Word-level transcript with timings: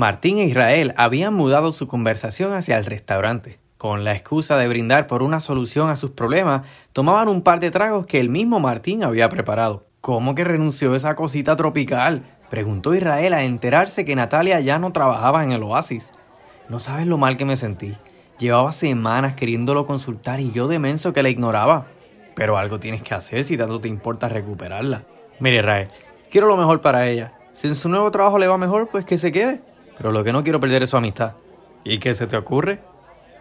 Martín 0.00 0.38
e 0.38 0.46
Israel 0.46 0.94
habían 0.96 1.34
mudado 1.34 1.72
su 1.72 1.86
conversación 1.86 2.54
hacia 2.54 2.78
el 2.78 2.86
restaurante. 2.86 3.58
Con 3.76 4.02
la 4.02 4.12
excusa 4.12 4.56
de 4.56 4.66
brindar 4.66 5.06
por 5.06 5.22
una 5.22 5.40
solución 5.40 5.90
a 5.90 5.96
sus 5.96 6.12
problemas, 6.12 6.62
tomaban 6.94 7.28
un 7.28 7.42
par 7.42 7.60
de 7.60 7.70
tragos 7.70 8.06
que 8.06 8.18
el 8.18 8.30
mismo 8.30 8.60
Martín 8.60 9.04
había 9.04 9.28
preparado. 9.28 9.84
¿Cómo 10.00 10.34
que 10.34 10.42
renunció 10.42 10.94
esa 10.94 11.14
cosita 11.16 11.54
tropical? 11.54 12.22
Preguntó 12.48 12.94
Israel 12.94 13.34
a 13.34 13.44
enterarse 13.44 14.06
que 14.06 14.16
Natalia 14.16 14.58
ya 14.60 14.78
no 14.78 14.90
trabajaba 14.90 15.44
en 15.44 15.52
el 15.52 15.62
oasis. 15.62 16.12
No 16.70 16.78
sabes 16.78 17.06
lo 17.06 17.18
mal 17.18 17.36
que 17.36 17.44
me 17.44 17.58
sentí. 17.58 17.94
Llevaba 18.38 18.72
semanas 18.72 19.34
queriéndolo 19.34 19.84
consultar 19.84 20.40
y 20.40 20.50
yo 20.50 20.66
de 20.66 20.78
menso 20.78 21.12
que 21.12 21.22
la 21.22 21.28
ignoraba. 21.28 21.88
Pero 22.34 22.56
algo 22.56 22.80
tienes 22.80 23.02
que 23.02 23.12
hacer 23.12 23.44
si 23.44 23.58
tanto 23.58 23.82
te 23.82 23.88
importa 23.88 24.30
recuperarla. 24.30 25.04
Mire, 25.40 25.58
Israel, 25.58 25.90
quiero 26.30 26.48
lo 26.48 26.56
mejor 26.56 26.80
para 26.80 27.06
ella. 27.06 27.34
Si 27.52 27.68
en 27.68 27.74
su 27.74 27.90
nuevo 27.90 28.10
trabajo 28.10 28.38
le 28.38 28.46
va 28.46 28.56
mejor, 28.56 28.88
pues 28.88 29.04
que 29.04 29.18
se 29.18 29.30
quede. 29.30 29.60
Pero 30.00 30.12
lo 30.12 30.24
que 30.24 30.32
no 30.32 30.42
quiero 30.42 30.60
perder 30.60 30.82
es 30.82 30.88
su 30.88 30.96
amistad. 30.96 31.34
¿Y 31.84 31.98
qué 31.98 32.14
se 32.14 32.26
te 32.26 32.34
ocurre? 32.34 32.80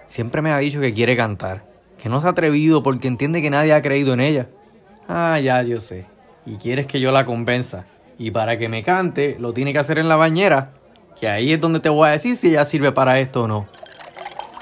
Siempre 0.05 0.41
me 0.41 0.51
ha 0.51 0.57
dicho 0.57 0.81
que 0.81 0.93
quiere 0.93 1.15
cantar, 1.15 1.63
que 1.97 2.09
no 2.09 2.19
se 2.19 2.27
ha 2.27 2.31
atrevido 2.31 2.83
porque 2.83 3.07
entiende 3.07 3.41
que 3.41 3.49
nadie 3.49 3.71
ha 3.71 3.81
creído 3.81 4.11
en 4.11 4.19
ella. 4.19 4.49
Ah, 5.07 5.39
ya, 5.39 5.63
yo 5.63 5.79
sé. 5.79 6.05
Y 6.45 6.57
quieres 6.57 6.85
que 6.85 6.99
yo 6.99 7.13
la 7.13 7.25
convenza. 7.25 7.85
Y 8.17 8.31
para 8.31 8.57
que 8.57 8.67
me 8.67 8.83
cante, 8.83 9.37
lo 9.39 9.53
tiene 9.53 9.71
que 9.71 9.79
hacer 9.79 9.99
en 9.99 10.09
la 10.09 10.17
bañera. 10.17 10.73
Que 11.17 11.29
ahí 11.29 11.53
es 11.53 11.61
donde 11.61 11.79
te 11.79 11.87
voy 11.87 12.09
a 12.09 12.11
decir 12.11 12.35
si 12.35 12.49
ella 12.49 12.65
sirve 12.65 12.91
para 12.91 13.21
esto 13.21 13.43
o 13.43 13.47
no. 13.47 13.65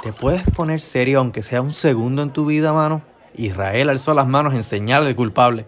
¿Te 0.04 0.13
puedes 0.13 0.43
poner 0.43 0.82
serio 0.82 1.18
aunque 1.18 1.41
sea 1.41 1.62
un 1.62 1.73
segundo 1.73 2.21
en 2.21 2.29
tu 2.29 2.45
vida, 2.45 2.73
mano? 2.73 3.02
Israel 3.34 3.90
alzó 3.90 4.13
las 4.13 4.27
manos 4.27 4.54
en 4.54 4.62
señal 4.62 5.04
de 5.04 5.16
culpable. 5.16 5.66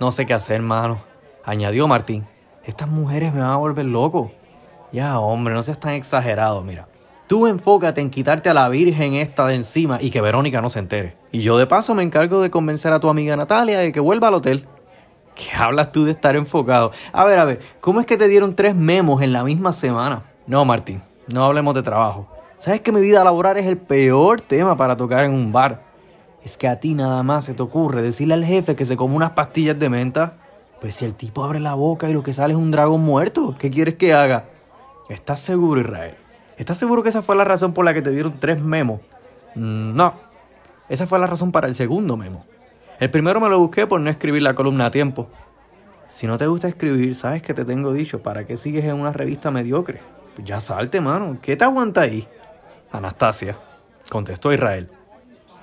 No 0.00 0.10
sé 0.10 0.26
qué 0.26 0.34
hacer, 0.34 0.62
mano. 0.62 1.00
Añadió 1.44 1.86
Martín. 1.86 2.26
Estas 2.64 2.88
mujeres 2.88 3.32
me 3.32 3.38
van 3.38 3.50
a 3.50 3.56
volver 3.56 3.84
loco. 3.84 4.32
Ya, 4.92 5.18
hombre, 5.18 5.54
no 5.54 5.62
seas 5.62 5.78
tan 5.78 5.94
exagerado, 5.94 6.62
mira. 6.62 6.88
Tú 7.26 7.46
enfócate 7.46 8.00
en 8.00 8.10
quitarte 8.10 8.50
a 8.50 8.54
la 8.54 8.68
virgen 8.68 9.14
esta 9.14 9.46
de 9.46 9.54
encima 9.54 9.98
y 10.00 10.10
que 10.10 10.20
Verónica 10.20 10.60
no 10.60 10.68
se 10.68 10.80
entere. 10.80 11.16
Y 11.30 11.42
yo 11.42 11.58
de 11.58 11.66
paso 11.68 11.94
me 11.94 12.02
encargo 12.02 12.42
de 12.42 12.50
convencer 12.50 12.92
a 12.92 12.98
tu 12.98 13.08
amiga 13.08 13.36
Natalia 13.36 13.78
de 13.78 13.92
que 13.92 14.00
vuelva 14.00 14.28
al 14.28 14.34
hotel. 14.34 14.66
¿Qué 15.36 15.56
hablas 15.56 15.92
tú 15.92 16.04
de 16.04 16.10
estar 16.10 16.34
enfocado? 16.34 16.90
A 17.12 17.24
ver, 17.24 17.38
a 17.38 17.44
ver, 17.44 17.60
¿cómo 17.80 18.00
es 18.00 18.06
que 18.06 18.16
te 18.16 18.26
dieron 18.26 18.56
tres 18.56 18.74
memos 18.74 19.22
en 19.22 19.32
la 19.32 19.44
misma 19.44 19.72
semana? 19.72 20.24
No, 20.48 20.64
Martín, 20.64 21.02
no 21.32 21.44
hablemos 21.44 21.72
de 21.74 21.84
trabajo. 21.84 22.26
¿Sabes 22.58 22.80
que 22.80 22.90
mi 22.90 23.00
vida 23.00 23.22
laboral 23.22 23.56
es 23.58 23.66
el 23.66 23.78
peor 23.78 24.40
tema 24.40 24.76
para 24.76 24.96
tocar 24.96 25.24
en 25.24 25.32
un 25.32 25.52
bar? 25.52 25.84
Es 26.42 26.56
que 26.56 26.66
a 26.66 26.80
ti 26.80 26.94
nada 26.94 27.22
más 27.22 27.44
se 27.44 27.54
te 27.54 27.62
ocurre 27.62 28.02
decirle 28.02 28.34
al 28.34 28.44
jefe 28.44 28.74
que 28.74 28.84
se 28.84 28.96
come 28.96 29.14
unas 29.14 29.30
pastillas 29.30 29.78
de 29.78 29.88
menta. 29.88 30.38
Pues 30.80 30.96
si 30.96 31.04
el 31.04 31.14
tipo 31.14 31.44
abre 31.44 31.60
la 31.60 31.74
boca 31.74 32.10
y 32.10 32.12
lo 32.12 32.24
que 32.24 32.32
sale 32.32 32.54
es 32.54 32.58
un 32.58 32.72
dragón 32.72 33.02
muerto, 33.02 33.54
¿qué 33.56 33.70
quieres 33.70 33.94
que 33.94 34.14
haga? 34.14 34.46
¿Estás 35.10 35.40
seguro, 35.40 35.80
Israel? 35.80 36.14
¿Estás 36.56 36.78
seguro 36.78 37.02
que 37.02 37.08
esa 37.08 37.20
fue 37.20 37.34
la 37.34 37.42
razón 37.42 37.74
por 37.74 37.84
la 37.84 37.92
que 37.92 38.00
te 38.00 38.10
dieron 38.10 38.38
tres 38.38 38.62
memos? 38.62 39.00
Mm, 39.56 39.96
no. 39.96 40.14
Esa 40.88 41.04
fue 41.08 41.18
la 41.18 41.26
razón 41.26 41.50
para 41.50 41.66
el 41.66 41.74
segundo 41.74 42.16
memo. 42.16 42.46
El 43.00 43.10
primero 43.10 43.40
me 43.40 43.48
lo 43.48 43.58
busqué 43.58 43.88
por 43.88 44.00
no 44.00 44.08
escribir 44.08 44.44
la 44.44 44.54
columna 44.54 44.86
a 44.86 44.90
tiempo. 44.92 45.28
Si 46.06 46.28
no 46.28 46.38
te 46.38 46.46
gusta 46.46 46.68
escribir, 46.68 47.16
sabes 47.16 47.42
que 47.42 47.54
te 47.54 47.64
tengo 47.64 47.92
dicho, 47.92 48.22
¿para 48.22 48.46
qué 48.46 48.56
sigues 48.56 48.84
en 48.84 49.00
una 49.00 49.12
revista 49.12 49.50
mediocre? 49.50 50.00
Pues 50.36 50.46
ya 50.46 50.60
salte, 50.60 51.00
mano. 51.00 51.38
¿Qué 51.42 51.56
te 51.56 51.64
aguanta 51.64 52.02
ahí? 52.02 52.28
Anastasia, 52.92 53.56
contestó 54.10 54.52
Israel. 54.52 54.90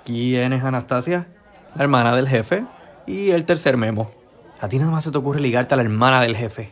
¿Quién 0.04 0.52
es 0.52 0.62
Anastasia? 0.62 1.26
La 1.74 1.84
hermana 1.84 2.14
del 2.14 2.28
jefe. 2.28 2.66
Y 3.06 3.32
el 3.32 3.46
tercer 3.46 3.78
memo. 3.78 4.12
A 4.60 4.68
ti 4.68 4.78
nada 4.78 4.92
más 4.92 5.06
se 5.06 5.12
te 5.12 5.18
ocurre 5.18 5.40
ligarte 5.40 5.74
a 5.74 5.78
la 5.78 5.84
hermana 5.84 6.20
del 6.20 6.36
jefe. 6.36 6.70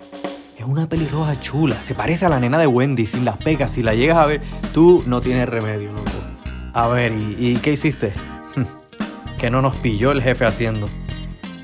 Es 0.58 0.64
una 0.66 0.88
pelirroja 0.88 1.38
chula. 1.42 1.75
Se 1.75 1.94
parece 1.95 2.25
a 2.25 2.30
la 2.30 2.39
nena 2.39 2.58
de 2.58 2.66
Wendy 2.66 3.06
sin 3.06 3.25
las 3.25 3.38
pecas. 3.38 3.72
Si 3.72 3.84
la 3.84 3.94
llegas 3.94 4.17
a 4.17 4.25
ver, 4.25 4.42
tú 4.73 5.03
no 5.06 5.20
tienes 5.20 5.50
remedio, 5.50 5.92
loco. 5.92 6.11
A 6.73 6.88
ver, 6.88 7.11
¿y, 7.11 7.58
qué 7.61 7.73
hiciste? 7.73 8.14
que 9.38 9.50
no 9.50 9.61
nos 9.61 9.76
pilló 9.78 10.11
el 10.11 10.22
jefe 10.22 10.45
haciendo. 10.45 10.88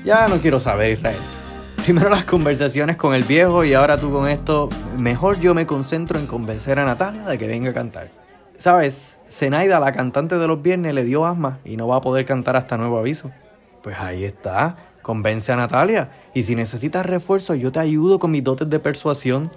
Ya 0.04 0.28
no 0.28 0.40
quiero 0.40 0.60
saber, 0.60 0.98
Israel. 0.98 1.16
Primero 1.84 2.10
las 2.10 2.24
conversaciones 2.24 2.96
con 2.96 3.14
el 3.14 3.24
viejo 3.24 3.64
y 3.64 3.72
ahora 3.72 3.98
tú 3.98 4.12
con 4.12 4.28
esto. 4.28 4.68
Mejor 4.96 5.40
yo 5.40 5.54
me 5.54 5.66
concentro 5.66 6.18
en 6.18 6.26
convencer 6.26 6.78
a 6.78 6.84
Natalia 6.84 7.24
de 7.24 7.38
que 7.38 7.46
venga 7.46 7.70
a 7.70 7.74
cantar. 7.74 8.10
Sabes, 8.58 9.18
Zenaida, 9.26 9.80
la 9.80 9.92
cantante 9.92 10.36
de 10.36 10.46
los 10.46 10.60
viernes, 10.60 10.94
le 10.94 11.04
dio 11.04 11.24
asma 11.24 11.60
y 11.64 11.78
no 11.78 11.88
va 11.88 11.96
a 11.96 12.00
poder 12.02 12.26
cantar 12.26 12.56
hasta 12.56 12.76
nuevo 12.76 12.98
aviso. 12.98 13.30
Pues 13.82 13.98
ahí 13.98 14.24
está. 14.24 14.76
Convence 15.02 15.52
a 15.52 15.56
Natalia. 15.56 16.10
Y 16.34 16.44
si 16.44 16.54
necesitas 16.54 17.04
refuerzo, 17.04 17.54
yo 17.54 17.72
te 17.72 17.80
ayudo 17.80 18.18
con 18.18 18.30
mis 18.30 18.44
dotes 18.44 18.70
de 18.70 18.78
persuasión. 18.78 19.50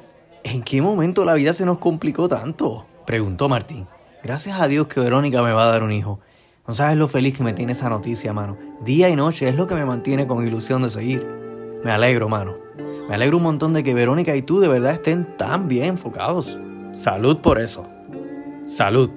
¿En 0.43 0.63
qué 0.63 0.81
momento 0.81 1.25
la 1.25 1.33
vida 1.35 1.53
se 1.53 1.65
nos 1.65 1.77
complicó 1.77 2.27
tanto? 2.27 2.85
Preguntó 3.05 3.47
Martín. 3.47 3.87
Gracias 4.23 4.59
a 4.59 4.67
Dios 4.67 4.87
que 4.87 4.99
Verónica 4.99 5.43
me 5.43 5.53
va 5.53 5.63
a 5.63 5.71
dar 5.71 5.83
un 5.83 5.91
hijo. 5.91 6.19
No 6.67 6.73
sabes 6.73 6.97
lo 6.97 7.07
feliz 7.07 7.37
que 7.37 7.43
me 7.43 7.53
tiene 7.53 7.73
esa 7.73 7.89
noticia, 7.89 8.33
mano. 8.33 8.57
Día 8.81 9.09
y 9.09 9.15
noche 9.15 9.47
es 9.47 9.55
lo 9.55 9.67
que 9.67 9.75
me 9.75 9.85
mantiene 9.85 10.25
con 10.25 10.45
ilusión 10.45 10.81
de 10.81 10.89
seguir. 10.89 11.25
Me 11.83 11.91
alegro, 11.91 12.27
mano. 12.27 12.55
Me 13.07 13.13
alegro 13.13 13.37
un 13.37 13.43
montón 13.43 13.73
de 13.73 13.83
que 13.83 13.93
Verónica 13.93 14.35
y 14.35 14.41
tú 14.41 14.59
de 14.59 14.67
verdad 14.67 14.93
estén 14.93 15.37
tan 15.37 15.67
bien 15.67 15.89
enfocados. 15.89 16.59
Salud 16.91 17.37
por 17.37 17.59
eso. 17.59 17.87
Salud. 18.65 19.11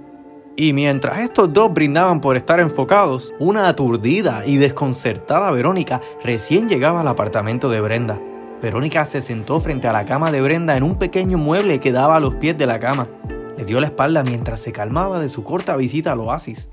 Y 0.60 0.72
mientras 0.72 1.20
estos 1.20 1.52
dos 1.52 1.72
brindaban 1.72 2.20
por 2.20 2.36
estar 2.36 2.58
enfocados, 2.58 3.32
una 3.38 3.68
aturdida 3.68 4.44
y 4.44 4.56
desconcertada 4.56 5.52
Verónica 5.52 6.00
recién 6.24 6.68
llegaba 6.68 7.02
al 7.02 7.06
apartamento 7.06 7.70
de 7.70 7.80
Brenda. 7.80 8.20
Verónica 8.60 9.04
se 9.04 9.22
sentó 9.22 9.60
frente 9.60 9.86
a 9.86 9.92
la 9.92 10.04
cama 10.04 10.32
de 10.32 10.40
Brenda 10.40 10.76
en 10.76 10.82
un 10.82 10.98
pequeño 10.98 11.38
mueble 11.38 11.78
que 11.78 11.92
daba 11.92 12.16
a 12.16 12.20
los 12.20 12.34
pies 12.34 12.58
de 12.58 12.66
la 12.66 12.80
cama. 12.80 13.06
Le 13.56 13.64
dio 13.64 13.78
la 13.80 13.86
espalda 13.86 14.24
mientras 14.24 14.58
se 14.58 14.72
calmaba 14.72 15.20
de 15.20 15.28
su 15.28 15.44
corta 15.44 15.76
visita 15.76 16.10
al 16.10 16.18
oasis. 16.22 16.68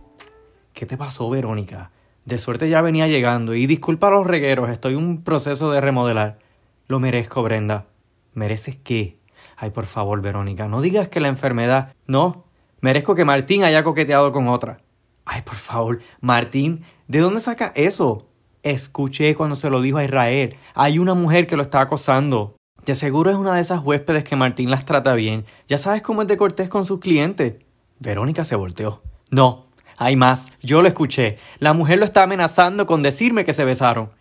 ¿Qué 0.73 0.87
te 0.87 0.97
pasó, 0.97 1.29
Verónica? 1.29 1.91
De 2.25 2.39
suerte 2.39 2.69
ya 2.69 2.81
venía 2.81 3.07
llegando 3.07 3.53
y 3.53 3.67
disculpa 3.67 4.09
los 4.09 4.25
regueros, 4.25 4.67
estoy 4.69 4.93
en 4.93 5.03
un 5.03 5.23
proceso 5.23 5.69
de 5.69 5.79
remodelar. 5.79 6.39
Lo 6.87 6.99
merezco, 6.99 7.43
Brenda. 7.43 7.85
¿Mereces 8.33 8.79
qué? 8.83 9.19
Ay, 9.57 9.69
por 9.69 9.85
favor, 9.85 10.23
Verónica, 10.23 10.67
no 10.67 10.81
digas 10.81 11.07
que 11.07 11.19
la 11.19 11.27
enfermedad... 11.27 11.93
No, 12.07 12.44
Merezco 12.85 13.15
que 13.15 13.25
Martín 13.25 13.63
haya 13.63 13.83
coqueteado 13.83 14.31
con 14.31 14.47
otra. 14.47 14.77
Ay, 15.25 15.41
por 15.41 15.55
favor, 15.55 16.01
Martín, 16.21 16.83
¿de 17.07 17.17
dónde 17.17 17.39
saca 17.39 17.73
eso? 17.75 18.27
Escuché 18.61 19.33
cuando 19.33 19.55
se 19.55 19.71
lo 19.71 19.81
dijo 19.81 19.97
a 19.97 20.03
Israel. 20.03 20.55
Hay 20.75 20.99
una 20.99 21.15
mujer 21.15 21.47
que 21.47 21.55
lo 21.57 21.63
está 21.63 21.81
acosando. 21.81 22.57
De 22.85 22.93
seguro 22.93 23.31
es 23.31 23.37
una 23.37 23.55
de 23.55 23.61
esas 23.61 23.81
huéspedes 23.83 24.23
que 24.23 24.35
Martín 24.35 24.69
las 24.69 24.85
trata 24.85 25.15
bien. 25.15 25.47
Ya 25.67 25.79
sabes 25.79 26.03
cómo 26.03 26.21
es 26.21 26.27
de 26.27 26.37
cortés 26.37 26.69
con 26.69 26.85
sus 26.85 26.99
clientes. 26.99 27.55
Verónica 27.97 28.45
se 28.45 28.55
volteó. 28.55 29.01
No, 29.31 29.65
hay 29.97 30.15
más. 30.15 30.53
Yo 30.61 30.83
lo 30.83 30.87
escuché. 30.87 31.39
La 31.57 31.73
mujer 31.73 31.97
lo 31.97 32.05
está 32.05 32.21
amenazando 32.21 32.85
con 32.85 33.01
decirme 33.01 33.45
que 33.45 33.53
se 33.55 33.65
besaron. 33.65 34.11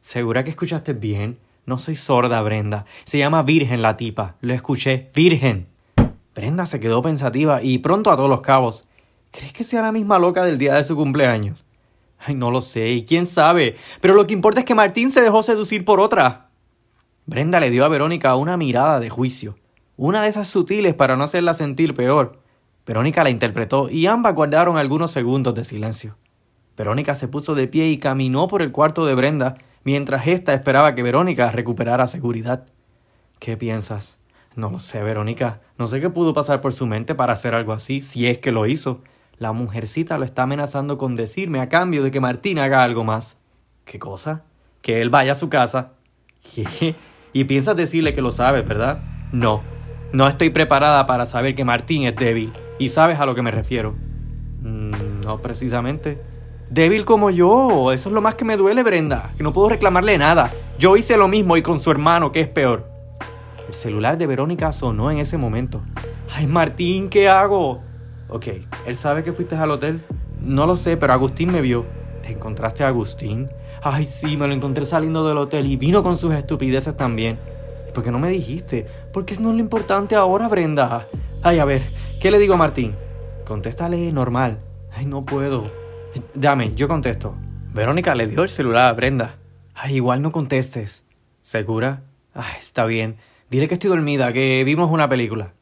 ¿Segura 0.00 0.42
que 0.42 0.50
escuchaste 0.50 0.92
bien? 0.92 1.38
No 1.66 1.78
soy 1.78 1.94
sorda, 1.94 2.42
Brenda. 2.42 2.84
Se 3.04 3.18
llama 3.18 3.44
Virgen 3.44 3.80
la 3.80 3.96
tipa. 3.96 4.34
Lo 4.40 4.54
escuché. 4.54 5.08
Virgen. 5.14 5.68
Brenda 6.38 6.66
se 6.66 6.78
quedó 6.78 7.02
pensativa 7.02 7.64
y 7.64 7.78
pronto 7.78 8.12
a 8.12 8.16
todos 8.16 8.30
los 8.30 8.42
cabos. 8.42 8.86
¿Crees 9.32 9.52
que 9.52 9.64
sea 9.64 9.82
la 9.82 9.90
misma 9.90 10.20
loca 10.20 10.44
del 10.44 10.56
día 10.56 10.76
de 10.76 10.84
su 10.84 10.94
cumpleaños? 10.94 11.64
Ay, 12.16 12.36
no 12.36 12.52
lo 12.52 12.60
sé, 12.60 12.90
y 12.90 13.04
quién 13.04 13.26
sabe. 13.26 13.74
Pero 14.00 14.14
lo 14.14 14.24
que 14.24 14.34
importa 14.34 14.60
es 14.60 14.64
que 14.64 14.76
Martín 14.76 15.10
se 15.10 15.20
dejó 15.20 15.42
seducir 15.42 15.84
por 15.84 15.98
otra. 15.98 16.50
Brenda 17.26 17.58
le 17.58 17.70
dio 17.70 17.84
a 17.84 17.88
Verónica 17.88 18.36
una 18.36 18.56
mirada 18.56 19.00
de 19.00 19.10
juicio, 19.10 19.58
una 19.96 20.22
de 20.22 20.28
esas 20.28 20.46
sutiles 20.46 20.94
para 20.94 21.16
no 21.16 21.24
hacerla 21.24 21.54
sentir 21.54 21.92
peor. 21.92 22.40
Verónica 22.86 23.24
la 23.24 23.30
interpretó 23.30 23.90
y 23.90 24.06
ambas 24.06 24.36
guardaron 24.36 24.78
algunos 24.78 25.10
segundos 25.10 25.56
de 25.56 25.64
silencio. 25.64 26.18
Verónica 26.76 27.16
se 27.16 27.26
puso 27.26 27.56
de 27.56 27.66
pie 27.66 27.88
y 27.88 27.98
caminó 27.98 28.46
por 28.46 28.62
el 28.62 28.70
cuarto 28.70 29.06
de 29.06 29.16
Brenda 29.16 29.54
mientras 29.82 30.28
ésta 30.28 30.54
esperaba 30.54 30.94
que 30.94 31.02
Verónica 31.02 31.50
recuperara 31.50 32.06
seguridad. 32.06 32.64
¿Qué 33.40 33.56
piensas? 33.56 34.18
No 34.56 34.70
lo 34.70 34.78
sé, 34.78 35.02
Verónica. 35.02 35.60
No 35.78 35.86
sé 35.86 36.00
qué 36.00 36.10
pudo 36.10 36.32
pasar 36.34 36.60
por 36.60 36.72
su 36.72 36.86
mente 36.86 37.14
para 37.14 37.32
hacer 37.32 37.54
algo 37.54 37.72
así, 37.72 38.02
si 38.02 38.26
es 38.26 38.38
que 38.38 38.52
lo 38.52 38.66
hizo. 38.66 39.02
La 39.38 39.52
mujercita 39.52 40.18
lo 40.18 40.24
está 40.24 40.42
amenazando 40.42 40.98
con 40.98 41.14
decirme 41.14 41.60
a 41.60 41.68
cambio 41.68 42.02
de 42.02 42.10
que 42.10 42.20
Martín 42.20 42.58
haga 42.58 42.82
algo 42.82 43.04
más. 43.04 43.36
¿Qué 43.84 43.98
cosa? 43.98 44.42
Que 44.82 45.00
él 45.00 45.10
vaya 45.10 45.32
a 45.32 45.36
su 45.36 45.48
casa. 45.48 45.92
Y 47.32 47.44
piensas 47.44 47.76
decirle 47.76 48.14
que 48.14 48.22
lo 48.22 48.30
sabes, 48.30 48.66
¿verdad? 48.66 49.00
No. 49.32 49.62
No 50.12 50.26
estoy 50.26 50.50
preparada 50.50 51.06
para 51.06 51.26
saber 51.26 51.54
que 51.54 51.64
Martín 51.64 52.04
es 52.04 52.16
débil. 52.16 52.52
Y 52.78 52.88
sabes 52.88 53.20
a 53.20 53.26
lo 53.26 53.34
que 53.34 53.42
me 53.42 53.50
refiero. 53.50 53.94
Mm, 54.62 55.20
no 55.24 55.40
precisamente. 55.40 56.20
Débil 56.70 57.04
como 57.04 57.30
yo. 57.30 57.92
Eso 57.92 58.08
es 58.08 58.14
lo 58.14 58.22
más 58.22 58.34
que 58.34 58.44
me 58.44 58.56
duele, 58.56 58.82
Brenda. 58.82 59.32
Que 59.36 59.42
no 59.42 59.52
puedo 59.52 59.68
reclamarle 59.68 60.18
nada. 60.18 60.52
Yo 60.78 60.96
hice 60.96 61.16
lo 61.16 61.28
mismo 61.28 61.56
y 61.56 61.62
con 61.62 61.80
su 61.80 61.90
hermano, 61.90 62.32
que 62.32 62.40
es 62.40 62.48
peor. 62.48 62.88
El 63.68 63.74
celular 63.74 64.16
de 64.16 64.26
Verónica 64.26 64.72
sonó 64.72 65.10
en 65.10 65.18
ese 65.18 65.36
momento. 65.36 65.82
Ay, 66.34 66.46
Martín, 66.46 67.10
¿qué 67.10 67.28
hago? 67.28 67.82
Ok, 68.28 68.46
¿él 68.86 68.96
sabe 68.96 69.22
que 69.22 69.34
fuiste 69.34 69.56
al 69.56 69.70
hotel? 69.70 70.02
No 70.40 70.66
lo 70.66 70.74
sé, 70.74 70.96
pero 70.96 71.12
Agustín 71.12 71.52
me 71.52 71.60
vio. 71.60 71.84
¿Te 72.22 72.32
encontraste 72.32 72.82
a 72.82 72.88
Agustín? 72.88 73.46
Ay, 73.82 74.04
sí, 74.04 74.38
me 74.38 74.46
lo 74.46 74.54
encontré 74.54 74.86
saliendo 74.86 75.28
del 75.28 75.36
hotel 75.36 75.66
y 75.66 75.76
vino 75.76 76.02
con 76.02 76.16
sus 76.16 76.32
estupideces 76.32 76.96
también. 76.96 77.38
¿Por 77.92 78.02
qué 78.02 78.10
no 78.10 78.18
me 78.18 78.30
dijiste? 78.30 78.86
Porque 79.12 79.34
es 79.34 79.40
no 79.40 79.52
lo 79.52 79.58
importante 79.58 80.14
ahora, 80.14 80.48
Brenda. 80.48 81.06
Ay, 81.42 81.58
a 81.58 81.66
ver, 81.66 81.82
¿qué 82.20 82.30
le 82.30 82.38
digo 82.38 82.54
a 82.54 82.58
Martín? 82.58 82.94
Contéstale 83.46 84.10
normal. 84.12 84.60
Ay, 84.96 85.04
no 85.04 85.26
puedo. 85.26 85.70
Dame, 86.34 86.74
yo 86.74 86.88
contesto. 86.88 87.34
Verónica 87.74 88.14
le 88.14 88.26
dio 88.26 88.42
el 88.42 88.48
celular 88.48 88.88
a 88.88 88.92
Brenda. 88.94 89.36
Ay, 89.74 89.96
igual 89.96 90.22
no 90.22 90.32
contestes. 90.32 91.04
¿Segura? 91.42 92.02
Ay, 92.34 92.56
está 92.60 92.86
bien. 92.86 93.16
Dile 93.50 93.66
que 93.66 93.74
estoy 93.74 93.88
dormida, 93.88 94.30
que 94.34 94.62
vimos 94.64 94.90
una 94.90 95.08
película. 95.08 95.54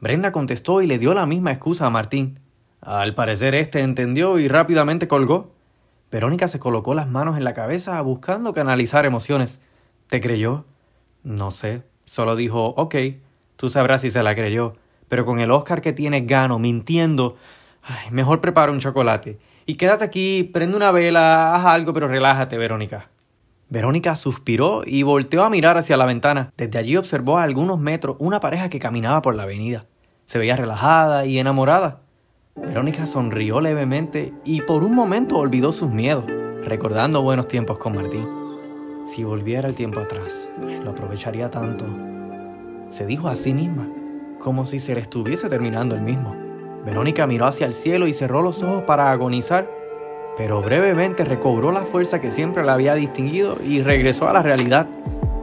Brenda 0.00 0.32
contestó 0.32 0.82
y 0.82 0.88
le 0.88 0.98
dio 0.98 1.14
la 1.14 1.24
misma 1.24 1.52
excusa 1.52 1.86
a 1.86 1.90
Martín. 1.90 2.40
Al 2.80 3.14
parecer 3.14 3.54
este 3.54 3.80
entendió 3.80 4.40
y 4.40 4.48
rápidamente 4.48 5.06
colgó. 5.06 5.52
Verónica 6.10 6.48
se 6.48 6.58
colocó 6.58 6.94
las 6.94 7.08
manos 7.08 7.36
en 7.36 7.44
la 7.44 7.54
cabeza 7.54 8.00
buscando 8.02 8.52
canalizar 8.52 9.06
emociones. 9.06 9.60
¿Te 10.08 10.20
creyó? 10.20 10.64
No 11.22 11.52
sé. 11.52 11.84
Solo 12.06 12.34
dijo, 12.34 12.74
ok, 12.76 12.96
tú 13.54 13.68
sabrás 13.68 14.02
si 14.02 14.10
se 14.10 14.24
la 14.24 14.34
creyó. 14.34 14.72
Pero 15.08 15.24
con 15.24 15.38
el 15.38 15.52
Oscar 15.52 15.80
que 15.80 15.92
tienes 15.92 16.26
gano, 16.26 16.58
mintiendo, 16.58 17.36
ay, 17.82 18.10
mejor 18.10 18.40
prepara 18.40 18.72
un 18.72 18.80
chocolate. 18.80 19.38
Y 19.64 19.76
quédate 19.76 20.02
aquí, 20.02 20.42
prende 20.42 20.76
una 20.76 20.90
vela, 20.90 21.54
haz 21.54 21.66
algo, 21.66 21.92
pero 21.92 22.08
relájate, 22.08 22.58
Verónica. 22.58 23.10
Verónica 23.70 24.16
suspiró 24.16 24.82
y 24.86 25.02
volteó 25.02 25.44
a 25.44 25.50
mirar 25.50 25.76
hacia 25.76 25.98
la 25.98 26.06
ventana. 26.06 26.52
Desde 26.56 26.78
allí 26.78 26.96
observó 26.96 27.36
a 27.36 27.42
algunos 27.42 27.78
metros 27.78 28.16
una 28.18 28.40
pareja 28.40 28.70
que 28.70 28.78
caminaba 28.78 29.20
por 29.20 29.34
la 29.34 29.42
avenida. 29.42 29.84
Se 30.24 30.38
veía 30.38 30.56
relajada 30.56 31.26
y 31.26 31.38
enamorada. 31.38 32.00
Verónica 32.56 33.06
sonrió 33.06 33.60
levemente 33.60 34.32
y 34.44 34.62
por 34.62 34.82
un 34.82 34.94
momento 34.94 35.36
olvidó 35.36 35.74
sus 35.74 35.90
miedos, 35.90 36.24
recordando 36.64 37.22
buenos 37.22 37.46
tiempos 37.46 37.78
con 37.78 37.94
Martín. 37.94 38.26
Si 39.04 39.22
volviera 39.22 39.68
el 39.68 39.74
tiempo 39.74 40.00
atrás, 40.00 40.48
lo 40.82 40.90
aprovecharía 40.90 41.50
tanto. 41.50 41.84
Se 42.88 43.04
dijo 43.04 43.28
a 43.28 43.36
sí 43.36 43.52
misma, 43.52 43.86
como 44.38 44.64
si 44.64 44.80
se 44.80 44.94
le 44.94 45.02
estuviese 45.02 45.50
terminando 45.50 45.94
el 45.94 46.00
mismo. 46.00 46.34
Verónica 46.86 47.26
miró 47.26 47.44
hacia 47.44 47.66
el 47.66 47.74
cielo 47.74 48.06
y 48.06 48.14
cerró 48.14 48.40
los 48.40 48.62
ojos 48.62 48.84
para 48.84 49.10
agonizar 49.10 49.77
pero 50.38 50.62
brevemente 50.62 51.24
recobró 51.24 51.72
la 51.72 51.84
fuerza 51.84 52.20
que 52.20 52.30
siempre 52.30 52.64
la 52.64 52.74
había 52.74 52.94
distinguido 52.94 53.58
y 53.60 53.82
regresó 53.82 54.28
a 54.28 54.32
la 54.32 54.40
realidad. 54.40 54.88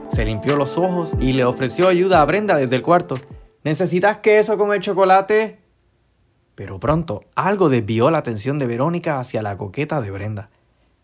Se 0.09 0.23
limpió 0.23 0.55
los 0.55 0.77
ojos 0.77 1.17
y 1.19 1.33
le 1.33 1.43
ofreció 1.43 1.89
ayuda 1.89 2.21
a 2.21 2.25
Brenda 2.25 2.55
desde 2.55 2.77
el 2.77 2.81
cuarto. 2.81 3.17
¿Necesitas 3.65 4.19
queso 4.19 4.57
con 4.57 4.73
el 4.73 4.79
chocolate? 4.79 5.59
Pero 6.55 6.79
pronto 6.79 7.25
algo 7.35 7.67
desvió 7.67 8.09
la 8.09 8.19
atención 8.19 8.57
de 8.57 8.67
Verónica 8.67 9.19
hacia 9.19 9.43
la 9.43 9.57
coqueta 9.57 9.99
de 9.99 10.11
Brenda. 10.11 10.49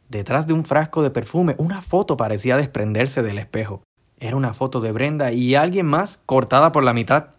Detrás 0.07 0.47
de 0.47 0.53
un 0.53 0.63
frasco 0.63 1.03
de 1.03 1.11
perfume, 1.11 1.55
una 1.57 1.81
foto 1.81 2.15
parecía 2.15 2.55
desprenderse 2.55 3.21
del 3.23 3.39
espejo. 3.39 3.83
Era 4.21 4.37
una 4.37 4.53
foto 4.53 4.79
de 4.79 4.93
Brenda 4.93 5.33
y 5.33 5.55
alguien 5.55 5.85
más 5.85 6.21
cortada 6.25 6.71
por 6.71 6.85
la 6.85 6.93
mitad. 6.93 7.31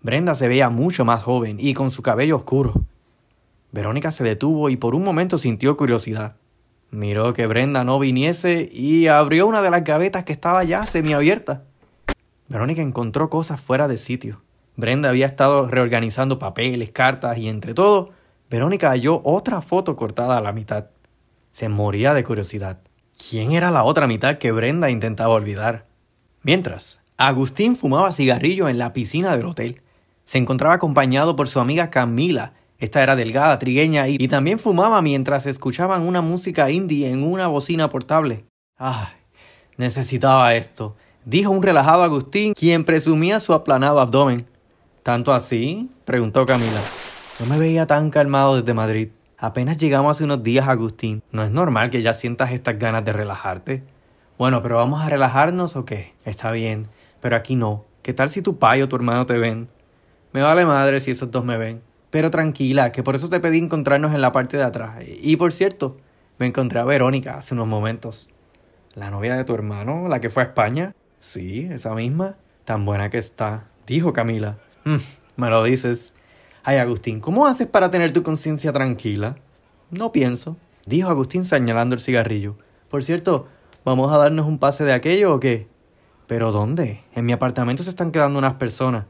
Brenda 0.00 0.34
se 0.34 0.48
veía 0.48 0.70
mucho 0.70 1.04
más 1.04 1.22
joven 1.22 1.58
y 1.60 1.74
con 1.74 1.90
su 1.90 2.00
cabello 2.00 2.36
oscuro. 2.36 2.87
Verónica 3.72 4.10
se 4.10 4.24
detuvo 4.24 4.70
y 4.70 4.76
por 4.76 4.94
un 4.94 5.04
momento 5.04 5.38
sintió 5.38 5.76
curiosidad. 5.76 6.36
Miró 6.90 7.34
que 7.34 7.46
Brenda 7.46 7.84
no 7.84 7.98
viniese 7.98 8.68
y 8.72 9.08
abrió 9.08 9.46
una 9.46 9.60
de 9.60 9.70
las 9.70 9.84
gavetas 9.84 10.24
que 10.24 10.32
estaba 10.32 10.64
ya 10.64 10.86
semiabierta. 10.86 11.64
Verónica 12.48 12.80
encontró 12.80 13.28
cosas 13.28 13.60
fuera 13.60 13.88
de 13.88 13.98
sitio. 13.98 14.42
Brenda 14.76 15.10
había 15.10 15.26
estado 15.26 15.66
reorganizando 15.68 16.38
papeles, 16.38 16.90
cartas 16.90 17.36
y 17.36 17.48
entre 17.48 17.74
todo, 17.74 18.10
Verónica 18.50 18.88
halló 18.88 19.20
otra 19.24 19.60
foto 19.60 19.96
cortada 19.96 20.38
a 20.38 20.40
la 20.40 20.52
mitad. 20.52 20.86
Se 21.52 21.68
moría 21.68 22.14
de 22.14 22.24
curiosidad. 22.24 22.78
¿Quién 23.28 23.52
era 23.52 23.70
la 23.70 23.84
otra 23.84 24.06
mitad 24.06 24.38
que 24.38 24.52
Brenda 24.52 24.88
intentaba 24.88 25.34
olvidar? 25.34 25.86
Mientras, 26.42 27.00
Agustín 27.18 27.76
fumaba 27.76 28.12
cigarrillo 28.12 28.68
en 28.68 28.78
la 28.78 28.92
piscina 28.92 29.36
del 29.36 29.46
hotel. 29.46 29.82
Se 30.24 30.38
encontraba 30.38 30.76
acompañado 30.76 31.36
por 31.36 31.48
su 31.48 31.60
amiga 31.60 31.90
Camila, 31.90 32.54
esta 32.78 33.02
era 33.02 33.16
delgada, 33.16 33.58
trigueña 33.58 34.06
y, 34.08 34.28
también 34.28 34.58
fumaba 34.58 35.02
mientras 35.02 35.46
escuchaban 35.46 36.02
una 36.06 36.22
música 36.22 36.70
indie 36.70 37.10
en 37.10 37.24
una 37.24 37.48
bocina 37.48 37.88
portable. 37.88 38.44
¡Ay! 38.76 39.08
Necesitaba 39.76 40.54
esto, 40.54 40.96
dijo 41.24 41.50
un 41.50 41.62
relajado 41.62 42.04
Agustín, 42.04 42.54
quien 42.54 42.84
presumía 42.84 43.40
su 43.40 43.52
aplanado 43.52 44.00
abdomen. 44.00 44.46
¿Tanto 45.02 45.32
así? 45.32 45.90
preguntó 46.04 46.46
Camila. 46.46 46.80
No 47.40 47.46
me 47.46 47.58
veía 47.58 47.86
tan 47.86 48.10
calmado 48.10 48.56
desde 48.56 48.74
Madrid. 48.74 49.08
Apenas 49.38 49.78
llegamos 49.78 50.16
hace 50.16 50.24
unos 50.24 50.42
días, 50.42 50.68
Agustín. 50.68 51.22
¿No 51.30 51.44
es 51.44 51.50
normal 51.50 51.90
que 51.90 52.02
ya 52.02 52.12
sientas 52.12 52.50
estas 52.52 52.78
ganas 52.78 53.04
de 53.04 53.12
relajarte? 53.12 53.84
Bueno, 54.36 54.62
pero 54.62 54.76
vamos 54.76 55.00
a 55.00 55.08
relajarnos 55.08 55.76
o 55.76 55.84
qué? 55.84 56.14
Está 56.24 56.50
bien, 56.52 56.88
pero 57.20 57.36
aquí 57.36 57.56
no. 57.56 57.84
¿Qué 58.02 58.12
tal 58.12 58.30
si 58.30 58.42
tu 58.42 58.58
pai 58.58 58.82
o 58.82 58.88
tu 58.88 58.96
hermano 58.96 59.26
te 59.26 59.38
ven? 59.38 59.68
Me 60.32 60.42
vale 60.42 60.64
madre 60.66 61.00
si 61.00 61.12
esos 61.12 61.30
dos 61.30 61.44
me 61.44 61.56
ven. 61.56 61.87
Pero 62.10 62.30
tranquila, 62.30 62.92
que 62.92 63.02
por 63.02 63.14
eso 63.14 63.28
te 63.28 63.40
pedí 63.40 63.58
encontrarnos 63.58 64.14
en 64.14 64.20
la 64.20 64.32
parte 64.32 64.56
de 64.56 64.62
atrás. 64.62 64.96
Y 65.06 65.36
por 65.36 65.52
cierto, 65.52 65.98
me 66.38 66.46
encontré 66.46 66.80
a 66.80 66.84
Verónica 66.84 67.36
hace 67.36 67.54
unos 67.54 67.68
momentos. 67.68 68.30
¿La 68.94 69.10
novia 69.10 69.36
de 69.36 69.44
tu 69.44 69.54
hermano? 69.54 70.08
¿La 70.08 70.20
que 70.20 70.30
fue 70.30 70.42
a 70.42 70.46
España? 70.46 70.94
Sí, 71.20 71.68
esa 71.70 71.94
misma. 71.94 72.36
Tan 72.64 72.84
buena 72.84 73.10
que 73.10 73.18
está, 73.18 73.68
dijo 73.86 74.12
Camila. 74.12 74.58
Mm, 74.84 74.96
me 75.36 75.50
lo 75.50 75.62
dices. 75.64 76.14
Ay, 76.64 76.78
Agustín, 76.78 77.20
¿cómo 77.20 77.46
haces 77.46 77.66
para 77.66 77.90
tener 77.90 78.12
tu 78.12 78.22
conciencia 78.22 78.72
tranquila? 78.72 79.36
No 79.90 80.12
pienso, 80.12 80.56
dijo 80.86 81.08
Agustín 81.08 81.44
señalando 81.44 81.94
el 81.94 82.00
cigarrillo. 82.00 82.56
Por 82.90 83.02
cierto, 83.02 83.48
¿vamos 83.84 84.12
a 84.12 84.18
darnos 84.18 84.46
un 84.46 84.58
pase 84.58 84.84
de 84.84 84.92
aquello 84.92 85.34
o 85.34 85.40
qué? 85.40 85.66
¿Pero 86.26 86.52
dónde? 86.52 87.02
En 87.14 87.24
mi 87.24 87.32
apartamento 87.32 87.82
se 87.82 87.90
están 87.90 88.12
quedando 88.12 88.38
unas 88.38 88.54
personas. 88.54 89.06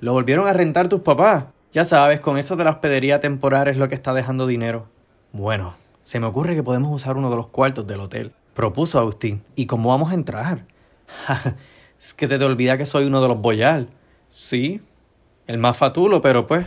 ¿Lo 0.00 0.12
volvieron 0.14 0.46
a 0.48 0.52
rentar 0.52 0.88
tus 0.88 1.02
papás? 1.02 1.44
Ya 1.72 1.86
sabes, 1.86 2.20
con 2.20 2.36
eso 2.36 2.54
de 2.56 2.64
la 2.64 2.70
hospedería 2.70 3.18
temporal 3.20 3.66
es 3.66 3.78
lo 3.78 3.88
que 3.88 3.94
está 3.94 4.12
dejando 4.12 4.46
dinero. 4.46 4.88
Bueno, 5.32 5.74
se 6.02 6.20
me 6.20 6.26
ocurre 6.26 6.54
que 6.54 6.62
podemos 6.62 6.94
usar 6.94 7.16
uno 7.16 7.30
de 7.30 7.36
los 7.36 7.46
cuartos 7.46 7.86
del 7.86 8.00
hotel. 8.00 8.32
Propuso 8.52 8.98
Agustín. 8.98 9.42
¿Y 9.54 9.64
cómo 9.64 9.88
vamos 9.88 10.10
a 10.10 10.14
entrar? 10.14 10.66
es 11.98 12.12
que 12.12 12.28
se 12.28 12.38
te 12.38 12.44
olvida 12.44 12.76
que 12.76 12.84
soy 12.84 13.06
uno 13.06 13.22
de 13.22 13.28
los 13.28 13.40
boyal. 13.40 13.88
Sí, 14.28 14.82
el 15.46 15.56
más 15.56 15.78
fatulo, 15.78 16.20
pero 16.20 16.46
pues... 16.46 16.66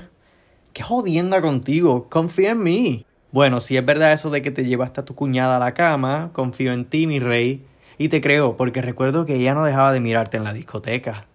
¡Qué 0.74 0.81
jodienda 0.81 1.40
contigo! 1.40 2.10
Confía 2.10 2.51
en 2.51 2.63
mí. 2.63 3.06
Bueno, 3.31 3.60
si 3.60 3.78
es 3.78 3.86
verdad 3.86 4.12
eso 4.12 4.31
de 4.31 4.42
que 4.42 4.50
te 4.50 4.66
llevaste 4.66 5.01
a 5.01 5.06
tu 5.06 5.13
cuñada 5.13 5.58
a 5.58 5.60
la 5.60 5.75
cama, 5.75 6.31
confío 6.34 6.74
en 6.74 6.84
ti, 6.84 7.06
mi 7.06 7.19
rey. 7.19 7.63
Y 8.00 8.10
te 8.10 8.22
creo, 8.22 8.58
porque 8.58 8.81
recuerdo 8.81 9.28
que 9.28 9.36
ella 9.36 9.54
no 9.54 9.63
dejaba 9.66 9.94
de 9.94 10.00
mirarte 10.00 10.38
en 10.38 10.46
la 10.46 10.54
discoteca. 10.54 11.28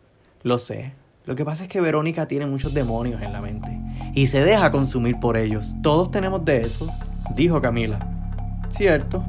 Lo 0.43 0.58
sé, 0.58 0.93
lo 1.30 1.36
que 1.36 1.44
pasa 1.44 1.62
es 1.62 1.68
que 1.68 1.80
Verónica 1.80 2.26
tiene 2.26 2.44
muchos 2.46 2.74
demonios 2.74 3.22
en 3.22 3.32
la 3.32 3.40
mente 3.40 3.70
y 4.16 4.26
se 4.26 4.42
deja 4.42 4.72
consumir 4.72 5.20
por 5.20 5.37
ellos. 5.37 5.76
Todos 5.80 6.10
tenemos 6.10 6.44
de 6.44 6.62
esos, 6.62 6.90
dijo 7.37 7.60
Camila. 7.60 8.00
Cierto. 8.68 9.22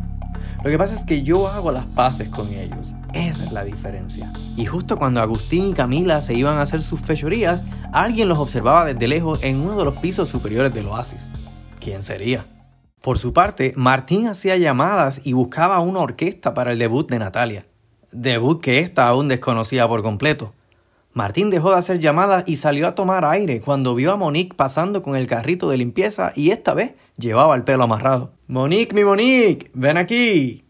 Lo 0.64 0.72
que 0.72 0.80
pasa 0.80 0.96
es 0.96 1.04
que 1.04 1.22
yo 1.22 1.48
hago 1.48 1.72
las 1.72 1.86
paces 1.86 2.30
con 2.30 2.48
ellos. 2.48 2.96
Esa 3.14 3.44
es 3.44 3.52
la 3.52 3.64
diferencia. 3.64 4.34
Y 4.58 4.66
justo 4.66 4.98
cuando 4.98 5.22
Agustín 5.22 5.70
y 5.70 5.74
Camila 5.74 6.24
se 6.24 6.34
iban 6.34 6.58
a 6.58 6.64
hacer 6.64 6.82
sus 6.82 7.00
fechorías, 7.00 7.66
alguien 7.94 8.28
los 8.28 8.40
observaba 8.40 8.84
desde 8.86 9.08
lejos 9.08 9.44
en 9.44 9.62
uno 9.62 9.78
de 9.78 9.86
los 9.86 9.98
pisos 9.98 10.28
superiores 10.28 10.74
del 10.74 10.88
oasis. 10.88 11.30
¿Quién 11.80 12.02
sería? 12.02 12.44
Por 13.00 13.20
su 13.20 13.32
parte, 13.32 13.76
Martín 13.78 14.26
hacía 14.26 14.58
llamadas 14.58 15.22
y 15.24 15.34
buscaba 15.34 15.80
una 15.82 16.00
orquesta 16.00 16.56
para 16.56 16.72
el 16.72 16.80
debut 16.80 17.08
de 17.08 17.20
Natalia. 17.20 17.68
Debut 18.12 18.60
que 18.60 18.80
ésta 18.80 19.08
aún 19.08 19.28
desconocía 19.28 19.88
por 19.88 20.02
completo. 20.02 20.56
Martín 21.14 21.50
dejó 21.50 21.72
de 21.72 21.78
hacer 21.78 22.00
llamadas 22.00 22.46
y 22.48 22.56
salió 22.56 22.88
a 22.88 22.96
tomar 22.96 23.26
aire 23.26 23.60
cuando 23.60 23.96
vio 23.96 24.14
a 24.14 24.18
Monique 24.18 24.56
pasando 24.56 25.04
con 25.04 25.18
el 25.18 25.28
carrito 25.28 25.70
de 25.70 25.78
limpieza 25.78 26.32
y 26.36 26.52
esta 26.52 26.74
vez 26.74 26.94
llevaba 27.18 27.56
el 27.56 27.64
pelo 27.64 27.84
amarrado. 27.84 28.32
Monique, 28.48 28.96
mi 28.96 29.04
Monique, 29.04 29.70
ven 29.74 29.98
aquí. 29.98 30.64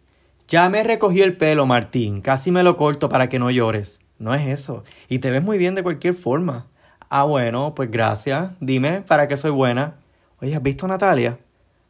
Ya 0.48 0.67
me 0.69 0.83
recogí 0.83 1.21
el 1.21 1.38
pelo, 1.38 1.65
Martín. 1.65 2.21
Casi 2.21 2.51
me 2.51 2.63
lo 2.63 2.75
corto 2.75 3.07
para 3.07 3.29
que 3.29 3.39
no 3.39 3.51
llores. 3.51 4.00
No 4.17 4.33
es 4.33 4.48
eso. 4.48 4.83
Y 5.07 5.19
te 5.19 5.31
ves 5.31 5.43
muy 5.43 5.57
bien 5.57 5.75
de 5.75 5.83
cualquier 5.83 6.13
forma. 6.13 6.67
Ah, 7.10 7.24
bueno, 7.24 7.74
pues 7.75 7.91
gracias. 7.91 8.51
Dime, 8.60 9.01
¿para 9.01 9.27
qué 9.27 9.38
soy 9.38 9.51
buena? 9.51 9.95
Oye, 10.41 10.55
¿has 10.55 10.63
visto 10.63 10.86
a 10.86 10.89
Natalia? 10.89 11.39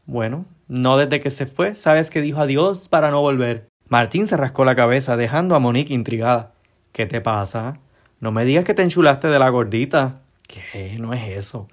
Bueno, 0.06 0.46
no 0.68 0.98
desde 0.98 1.20
que 1.20 1.30
se 1.30 1.46
fue. 1.46 1.74
Sabes 1.76 2.10
que 2.10 2.22
dijo 2.22 2.42
adiós 2.42 2.90
para 2.90 3.12
no 3.12 3.22
volver. 3.22 3.68
Martín 3.88 4.28
se 4.28 4.38
rascó 4.38 4.66
la 4.66 4.76
cabeza, 4.76 5.18
dejando 5.18 5.56
a 5.56 5.60
Monique 5.60 5.94
intrigada. 5.94 6.54
¿Qué 6.92 7.06
te 7.06 7.22
pasa? 7.22 7.80
No 8.22 8.32
me 8.32 8.46
digas 8.46 8.64
que 8.64 8.76
te 8.76 8.84
enchulaste 8.84 9.30
de 9.30 9.40
la 9.40 9.50
gordita. 9.50 10.22
¿Qué? 10.48 10.98
No 11.00 11.12
es 11.12 11.28
eso. 11.28 11.68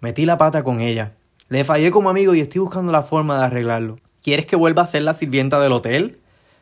Metí 0.00 0.26
la 0.26 0.36
pata 0.36 0.62
con 0.62 0.80
ella. 0.80 1.14
Le 1.48 1.64
fallé 1.64 1.90
como 1.90 2.10
amigo 2.10 2.34
y 2.34 2.40
estoy 2.40 2.60
buscando 2.60 2.92
la 2.92 3.02
forma 3.02 3.38
de 3.38 3.46
arreglarlo. 3.46 3.98
¿Quieres 4.22 4.44
que 4.44 4.54
vuelva 4.54 4.82
a 4.82 4.86
ser 4.86 5.02
la 5.02 5.14
sirvienta 5.14 5.58
del 5.60 5.72
hotel? 5.72 6.20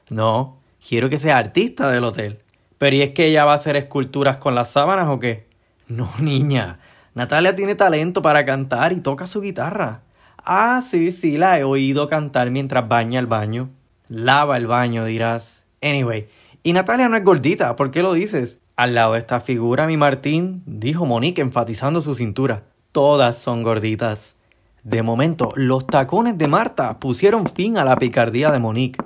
No, 0.09 0.59
quiero 0.87 1.11
que 1.11 1.19
sea 1.19 1.39
artista 1.39 1.91
del 1.91 2.05
hotel. 2.05 2.39
Pero 2.79 2.95
¿y 2.95 3.03
es 3.03 3.11
que 3.11 3.27
ella 3.27 3.45
va 3.45 3.53
a 3.53 3.57
hacer 3.57 3.75
esculturas 3.75 4.37
con 4.37 4.55
las 4.55 4.71
sábanas 4.71 5.09
o 5.09 5.19
qué? 5.19 5.49
No, 5.89 6.09
niña. 6.21 6.79
Natalia 7.15 7.57
tiene 7.57 7.75
talento 7.75 8.23
para 8.23 8.45
cantar 8.45 8.93
y 8.93 9.01
toca 9.01 9.27
su 9.27 9.41
guitarra. 9.41 10.03
Ah, 10.39 10.83
sí, 10.89 11.11
sí, 11.11 11.37
la 11.37 11.59
he 11.59 11.65
oído 11.65 12.09
cantar 12.09 12.53
mientras 12.53 12.89
baña 12.89 13.19
el 13.19 13.27
baño. 13.27 13.71
Lava 14.07 14.57
el 14.57 14.69
baño, 14.69 15.05
dirás. 15.05 15.65
Anyway, 15.83 16.29
y 16.63 16.73
Natalia 16.75 17.09
no 17.09 17.17
es 17.17 17.25
gordita, 17.25 17.75
¿por 17.75 17.91
qué 17.91 18.03
lo 18.03 18.13
dices? 18.13 18.61
Al 18.77 18.95
lado 18.95 19.13
de 19.13 19.19
esta 19.19 19.41
figura, 19.41 19.87
mi 19.87 19.97
Martín, 19.97 20.63
dijo 20.67 21.05
Monique 21.05 21.43
enfatizando 21.43 22.01
su 22.01 22.15
cintura. 22.15 22.65
Todas 22.91 23.37
son 23.37 23.63
gorditas. 23.63 24.37
De 24.83 25.03
momento, 25.03 25.51
los 25.57 25.87
tacones 25.87 26.39
de 26.39 26.49
Marta 26.49 26.99
pusieron 26.99 27.47
fin 27.47 27.77
a 27.77 27.85
la 27.85 27.97
picardía 27.97 28.51
de 28.51 28.59
Monique. 28.59 29.03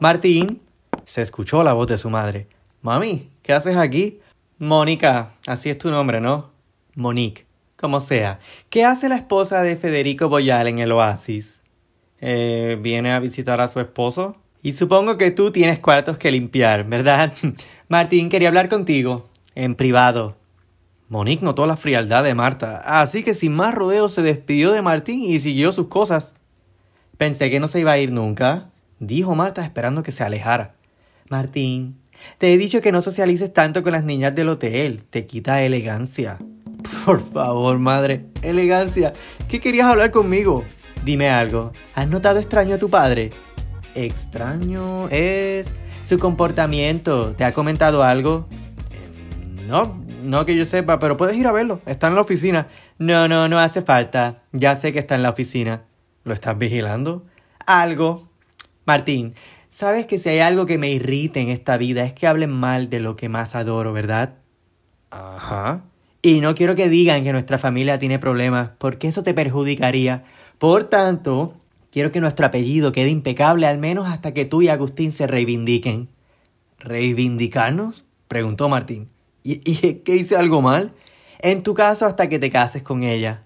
Martín, 0.00 0.62
se 1.04 1.22
escuchó 1.22 1.64
la 1.64 1.72
voz 1.72 1.88
de 1.88 1.98
su 1.98 2.08
madre. 2.08 2.46
Mami, 2.82 3.28
¿qué 3.42 3.52
haces 3.52 3.76
aquí? 3.76 4.20
Mónica, 4.58 5.32
así 5.46 5.70
es 5.70 5.78
tu 5.78 5.90
nombre, 5.90 6.20
¿no? 6.20 6.50
Monique, 6.94 7.46
como 7.76 8.00
sea. 8.00 8.38
¿Qué 8.68 8.84
hace 8.84 9.08
la 9.08 9.16
esposa 9.16 9.62
de 9.62 9.76
Federico 9.76 10.28
Boyal 10.28 10.68
en 10.68 10.78
el 10.78 10.92
oasis? 10.92 11.62
Eh, 12.20 12.78
¿Viene 12.80 13.12
a 13.12 13.18
visitar 13.18 13.60
a 13.60 13.68
su 13.68 13.80
esposo? 13.80 14.36
Y 14.62 14.72
supongo 14.72 15.16
que 15.16 15.30
tú 15.30 15.50
tienes 15.50 15.78
cuartos 15.78 16.18
que 16.18 16.30
limpiar, 16.30 16.84
¿verdad? 16.84 17.32
Martín 17.88 18.28
quería 18.28 18.48
hablar 18.48 18.68
contigo, 18.68 19.28
en 19.54 19.74
privado. 19.74 20.36
Monique 21.08 21.44
notó 21.44 21.66
la 21.66 21.76
frialdad 21.76 22.22
de 22.22 22.34
Marta, 22.34 22.78
así 23.00 23.24
que 23.24 23.34
sin 23.34 23.54
más 23.54 23.74
rodeos 23.74 24.12
se 24.12 24.22
despidió 24.22 24.70
de 24.70 24.82
Martín 24.82 25.22
y 25.24 25.40
siguió 25.40 25.72
sus 25.72 25.88
cosas. 25.88 26.34
Pensé 27.16 27.50
que 27.50 27.58
no 27.58 27.68
se 27.68 27.80
iba 27.80 27.92
a 27.92 27.98
ir 27.98 28.12
nunca, 28.12 28.70
dijo 28.98 29.34
Marta 29.34 29.64
esperando 29.64 30.02
que 30.02 30.12
se 30.12 30.22
alejara. 30.22 30.74
Martín, 31.28 31.98
te 32.38 32.52
he 32.52 32.58
dicho 32.58 32.80
que 32.80 32.92
no 32.92 33.02
socialices 33.02 33.52
tanto 33.52 33.82
con 33.82 33.92
las 33.92 34.04
niñas 34.04 34.34
del 34.34 34.50
hotel, 34.50 35.02
te 35.02 35.26
quita 35.26 35.62
elegancia. 35.62 36.38
Por 37.04 37.28
favor, 37.32 37.78
madre, 37.78 38.26
elegancia. 38.42 39.12
¿Qué 39.48 39.58
querías 39.58 39.88
hablar 39.88 40.10
conmigo? 40.10 40.64
Dime 41.04 41.28
algo. 41.30 41.72
¿Has 41.94 42.08
notado 42.08 42.38
extraño 42.38 42.74
a 42.74 42.78
tu 42.78 42.90
padre? 42.90 43.30
Extraño 43.94 45.08
es 45.08 45.74
su 46.04 46.18
comportamiento. 46.18 47.32
¿Te 47.34 47.44
ha 47.44 47.52
comentado 47.52 48.02
algo? 48.02 48.46
Eh, 48.90 49.64
no, 49.66 50.00
no 50.22 50.46
que 50.46 50.56
yo 50.56 50.64
sepa, 50.64 50.98
pero 50.98 51.16
puedes 51.16 51.36
ir 51.36 51.46
a 51.46 51.52
verlo. 51.52 51.80
Está 51.86 52.08
en 52.08 52.14
la 52.14 52.20
oficina. 52.20 52.68
No, 52.98 53.28
no, 53.28 53.48
no 53.48 53.58
hace 53.58 53.82
falta. 53.82 54.42
Ya 54.52 54.76
sé 54.76 54.92
que 54.92 54.98
está 54.98 55.14
en 55.14 55.22
la 55.22 55.30
oficina. 55.30 55.84
¿Lo 56.24 56.34
estás 56.34 56.56
vigilando? 56.58 57.24
Algo. 57.66 58.28
Martín, 58.86 59.34
sabes 59.70 60.06
que 60.06 60.18
si 60.18 60.28
hay 60.28 60.40
algo 60.40 60.66
que 60.66 60.78
me 60.78 60.90
irrite 60.90 61.40
en 61.40 61.48
esta 61.48 61.76
vida 61.76 62.04
es 62.04 62.12
que 62.12 62.26
hablen 62.26 62.50
mal 62.50 62.90
de 62.90 63.00
lo 63.00 63.16
que 63.16 63.28
más 63.28 63.54
adoro, 63.54 63.92
¿verdad? 63.92 64.34
Ajá. 65.10 65.84
Y 66.22 66.40
no 66.40 66.54
quiero 66.54 66.74
que 66.74 66.88
digan 66.88 67.24
que 67.24 67.32
nuestra 67.32 67.56
familia 67.56 67.98
tiene 67.98 68.18
problemas, 68.18 68.70
porque 68.78 69.08
eso 69.08 69.22
te 69.22 69.32
perjudicaría. 69.32 70.24
Por 70.58 70.84
tanto, 70.84 71.59
quiero 71.90 72.10
que 72.12 72.20
nuestro 72.20 72.46
apellido 72.46 72.92
quede 72.92 73.10
impecable 73.10 73.66
al 73.66 73.78
menos 73.78 74.08
hasta 74.08 74.32
que 74.32 74.44
tú 74.44 74.62
y 74.62 74.68
Agustín 74.68 75.12
se 75.12 75.26
reivindiquen. 75.26 76.08
¿Reivindicarnos? 76.78 78.04
preguntó 78.28 78.68
Martín. 78.68 79.08
¿Y, 79.42 79.56
qué 80.04 80.16
hice 80.16 80.36
algo 80.36 80.62
mal? 80.62 80.92
En 81.40 81.62
tu 81.62 81.74
caso, 81.74 82.06
hasta 82.06 82.28
que 82.28 82.38
te 82.38 82.50
cases 82.50 82.82
con 82.82 83.02
ella. 83.02 83.44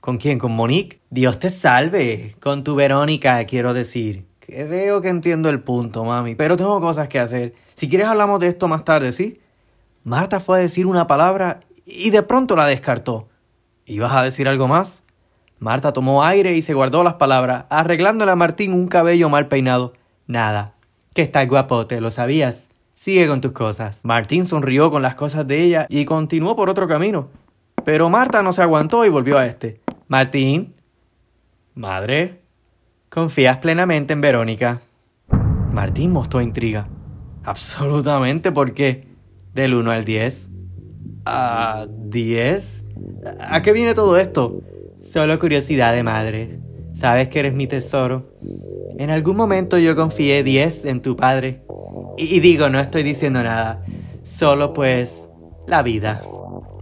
¿Con 0.00 0.18
quién? 0.18 0.38
¿Con 0.38 0.52
Monique? 0.52 1.00
Dios 1.10 1.38
te 1.38 1.50
salve. 1.50 2.34
Con 2.40 2.64
tu 2.64 2.74
Verónica, 2.74 3.44
quiero 3.44 3.74
decir. 3.74 4.26
Creo 4.40 5.00
que 5.00 5.08
entiendo 5.08 5.48
el 5.48 5.60
punto, 5.60 6.04
mami, 6.04 6.34
pero 6.34 6.56
tengo 6.56 6.78
cosas 6.80 7.08
que 7.08 7.18
hacer. 7.18 7.54
Si 7.74 7.88
quieres 7.88 8.08
hablamos 8.08 8.40
de 8.40 8.48
esto 8.48 8.68
más 8.68 8.84
tarde, 8.84 9.12
¿sí? 9.12 9.40
Marta 10.02 10.40
fue 10.40 10.58
a 10.58 10.60
decir 10.60 10.86
una 10.86 11.06
palabra 11.06 11.60
y 11.86 12.10
de 12.10 12.22
pronto 12.22 12.56
la 12.56 12.66
descartó. 12.66 13.28
¿Ibas 13.86 14.12
a 14.12 14.22
decir 14.22 14.48
algo 14.48 14.68
más? 14.68 15.03
Marta 15.58 15.92
tomó 15.92 16.24
aire 16.24 16.54
y 16.54 16.62
se 16.62 16.74
guardó 16.74 17.04
las 17.04 17.14
palabras, 17.14 17.66
arreglándole 17.70 18.32
a 18.32 18.36
Martín 18.36 18.72
un 18.72 18.88
cabello 18.88 19.28
mal 19.28 19.48
peinado. 19.48 19.92
Nada. 20.26 20.74
Que 21.14 21.22
estás 21.22 21.48
guapote, 21.48 22.00
¿lo 22.00 22.10
sabías? 22.10 22.68
Sigue 22.94 23.26
con 23.28 23.40
tus 23.40 23.52
cosas. 23.52 24.00
Martín 24.02 24.46
sonrió 24.46 24.90
con 24.90 25.02
las 25.02 25.14
cosas 25.14 25.46
de 25.46 25.62
ella 25.62 25.86
y 25.88 26.04
continuó 26.04 26.56
por 26.56 26.70
otro 26.70 26.88
camino. 26.88 27.28
Pero 27.84 28.10
Marta 28.10 28.42
no 28.42 28.52
se 28.52 28.62
aguantó 28.62 29.04
y 29.04 29.10
volvió 29.10 29.38
a 29.38 29.46
este. 29.46 29.80
Martín. 30.08 30.74
Madre. 31.74 32.40
¿Confías 33.10 33.58
plenamente 33.58 34.12
en 34.12 34.20
Verónica? 34.20 34.80
Martín 35.70 36.12
mostró 36.12 36.40
intriga. 36.40 36.88
Absolutamente, 37.44 38.52
¿por 38.52 38.72
qué? 38.72 39.06
Del 39.52 39.74
1 39.74 39.90
al 39.90 40.04
10. 40.04 40.50
¿A 41.26 41.86
10? 41.88 42.84
¿A 43.38 43.62
qué 43.62 43.72
viene 43.72 43.94
todo 43.94 44.18
esto? 44.18 44.62
Solo 45.14 45.38
curiosidad 45.38 45.92
de 45.92 46.02
madre. 46.02 46.58
Sabes 46.92 47.28
que 47.28 47.38
eres 47.38 47.54
mi 47.54 47.68
tesoro. 47.68 48.32
En 48.98 49.10
algún 49.10 49.36
momento 49.36 49.78
yo 49.78 49.94
confié 49.94 50.42
10 50.42 50.86
en 50.86 51.02
tu 51.02 51.14
padre. 51.14 51.62
Y, 52.16 52.40
digo, 52.40 52.68
no 52.68 52.80
estoy 52.80 53.04
diciendo 53.04 53.40
nada, 53.40 53.84
solo 54.24 54.72
pues 54.72 55.30
la 55.68 55.84
vida. 55.84 56.20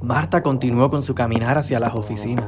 Marta 0.01 0.43
continuó 0.43 0.89
con 0.89 1.03
su 1.03 1.15
caminar 1.15 1.59
hacia 1.59 1.79
las 1.79 1.95
oficinas. 1.95 2.47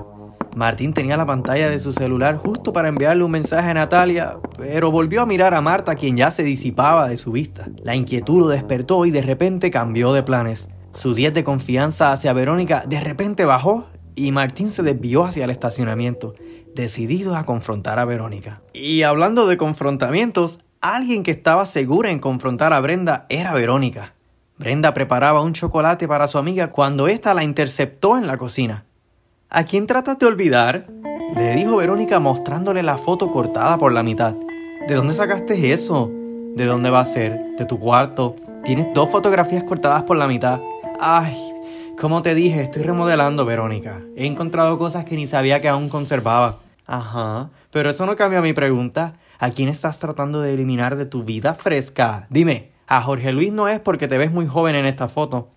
Martín 0.57 0.95
tenía 0.95 1.19
la 1.19 1.27
pantalla 1.27 1.69
de 1.69 1.79
su 1.79 1.93
celular 1.93 2.39
justo 2.39 2.73
para 2.73 2.89
enviarle 2.89 3.23
un 3.23 3.33
mensaje 3.33 3.69
a 3.69 3.75
Natalia, 3.75 4.39
pero 4.57 4.91
volvió 4.91 5.21
a 5.21 5.27
mirar 5.27 5.53
a 5.53 5.61
Marta 5.61 5.97
quien 5.97 6.17
ya 6.17 6.31
se 6.31 6.45
disipaba 6.45 7.09
de 7.09 7.19
su 7.19 7.31
vista. 7.31 7.69
La 7.83 7.95
inquietud 7.95 8.41
lo 8.41 8.49
despertó 8.49 9.05
y 9.05 9.11
de 9.11 9.21
repente 9.21 9.71
cambió 9.71 10.15
de 10.15 10.23
planes. 10.23 10.71
Su 10.93 11.13
10 11.13 11.35
de 11.35 11.45
confianza 11.45 12.11
hacia 12.11 12.33
Verónica 12.33 12.85
de 12.89 13.01
repente 13.01 13.45
bajó 13.45 13.85
y 14.15 14.33
Martín 14.33 14.71
se 14.71 14.83
desvió 14.83 15.25
hacia 15.25 15.45
el 15.45 15.51
estacionamiento, 15.51 16.35
decidido 16.75 17.37
a 17.37 17.45
confrontar 17.45 17.99
a 17.99 18.05
Verónica. 18.05 18.63
Y 18.73 19.03
hablando 19.03 19.47
de 19.47 19.57
confrontamientos, 19.57 20.59
Alguien 20.85 21.23
que 21.23 21.31
estaba 21.31 21.65
segura 21.65 22.11
en 22.11 22.19
confrontar 22.19 22.75
a 22.75 22.81
Brenda 22.81 23.25
era 23.31 23.55
Verónica. 23.55 24.13
Brenda 24.59 24.93
preparaba 24.93 25.41
un 25.41 25.55
chocolate 25.55 26.07
para 26.07 26.27
su 26.27 26.37
amiga 26.37 26.69
cuando 26.69 27.09
ésta 27.09 27.33
la 27.33 27.43
interceptó 27.43 28.19
en 28.19 28.27
la 28.27 28.37
cocina. 28.37 28.85
¿A 29.49 29.65
quién 29.65 29.87
tratas 29.87 30.19
de 30.19 30.27
olvidar? 30.27 30.87
Le 31.35 31.55
dijo 31.55 31.79
Verónica 31.79 32.21
mostrándole 32.21 32.83
la 32.83 32.99
foto 32.99 33.31
cortada 33.31 33.79
por 33.79 33.95
la 33.95 34.03
mitad. 34.03 34.35
¿De 34.87 34.95
dónde 34.95 35.15
sacaste 35.15 35.73
eso? 35.73 36.11
¿De 36.55 36.67
dónde 36.67 36.91
va 36.91 37.01
a 37.01 37.07
ser? 37.07 37.41
¿De 37.57 37.65
tu 37.65 37.81
cuarto? 37.81 38.37
Tienes 38.63 38.89
dos 38.93 39.09
fotografías 39.09 39.65
cortadas 39.65 40.03
por 40.03 40.19
la 40.19 40.29
mitad. 40.29 40.61
Ay, 41.01 41.35
como 42.01 42.23
te 42.23 42.35
dije, 42.35 42.63
estoy 42.63 42.83
remodelando, 42.83 43.45
Verónica. 43.45 44.03
He 44.17 44.27
encontrado 44.27 44.79
cosas 44.79 45.05
que 45.05 45.17
ni 45.17 45.27
sabía 45.27 45.61
que 45.61 45.69
aún 45.69 45.89
conservaba. 45.89 46.59
Ajá, 46.87 47.51
pero 47.71 47.91
eso 47.91 48.05
no 48.07 48.17
cambia 48.17 48.43
mi 48.43 48.53
pregunta. 48.53 49.15
¿A 49.39 49.51
quién 49.51 49.69
estás 49.69 49.99
tratando 49.99 50.41
de 50.41 50.55
eliminar 50.55 50.97
de 50.97 51.07
tu 51.07 51.25
vida 51.25 51.55
fresca? 51.55 52.27
Dime, 52.31 52.71
a 52.87 53.01
Jorge 53.03 53.33
Luis 53.33 53.53
no 53.53 53.69
es 53.69 53.81
porque 53.81 54.09
te 54.09 54.19
ves 54.19 54.31
muy 54.31 54.47
joven 54.47 54.75
en 54.75 54.87
esta 54.87 55.09
foto. 55.09 55.49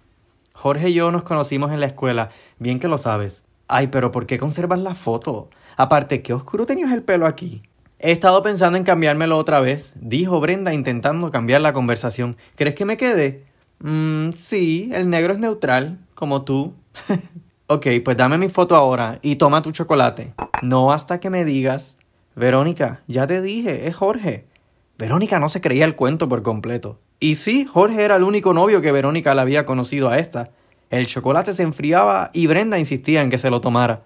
Jorge 0.54 0.90
y 0.90 0.94
yo 0.94 1.12
nos 1.12 1.24
conocimos 1.24 1.72
en 1.72 1.80
la 1.80 1.88
escuela, 1.88 2.30
bien 2.60 2.80
que 2.80 2.88
lo 2.88 2.98
sabes. 2.98 3.44
Ay, 3.68 3.88
pero 3.88 4.12
¿por 4.12 4.26
qué 4.26 4.38
conservas 4.38 4.80
la 4.80 4.96
foto? 4.96 5.50
Aparte, 5.76 6.22
¿qué 6.22 6.34
oscuro 6.34 6.66
tenías 6.66 6.92
el 6.92 7.04
pelo 7.04 7.28
aquí? 7.28 7.62
He 8.00 8.12
estado 8.12 8.42
pensando 8.42 8.78
en 8.78 8.84
cambiármelo 8.84 9.38
otra 9.38 9.60
vez, 9.60 9.94
dijo 9.96 10.40
Brenda 10.40 10.74
intentando 10.74 11.32
cambiar 11.32 11.62
la 11.62 11.74
conversación. 11.74 12.38
¿Crees 12.56 12.76
que 12.76 12.86
me 12.86 12.98
quede? 12.98 13.44
Mmm, 13.80 14.30
sí, 14.32 14.90
el 14.94 15.10
negro 15.10 15.34
es 15.34 15.40
neutral, 15.40 16.00
como 16.18 16.42
tú. 16.42 16.74
ok, 17.68 17.86
pues 18.04 18.18
dame 18.18 18.40
mi 18.40 18.50
foto 18.50 18.76
ahora 18.76 19.20
y 19.22 19.36
toma 19.36 19.62
tu 19.62 19.72
chocolate. 19.72 20.34
No 20.64 20.92
hasta 20.92 21.20
que 21.20 21.30
me 21.30 21.46
digas 21.46 22.00
Verónica, 22.36 23.04
ya 23.08 23.28
te 23.28 23.40
dije, 23.40 23.88
es 23.88 23.96
Jorge. 23.96 24.48
Verónica 24.98 25.40
no 25.40 25.48
se 25.48 25.62
creía 25.62 25.86
el 25.86 25.96
cuento 25.96 26.28
por 26.28 26.42
completo. 26.42 27.00
Y 27.20 27.36
sí, 27.36 27.66
Jorge 27.66 28.04
era 28.04 28.16
el 28.16 28.24
único 28.24 28.56
novio 28.56 28.82
que 28.82 28.92
Verónica 28.92 29.36
le 29.36 29.42
había 29.42 29.68
conocido 29.68 30.10
a 30.10 30.18
esta. 30.18 30.50
El 30.90 31.06
chocolate 31.06 31.54
se 31.54 31.62
enfriaba 31.62 32.32
y 32.34 32.48
Brenda 32.48 32.80
insistía 32.80 33.22
en 33.22 33.30
que 33.30 33.38
se 33.38 33.52
lo 33.52 33.62
tomara. 33.62 34.02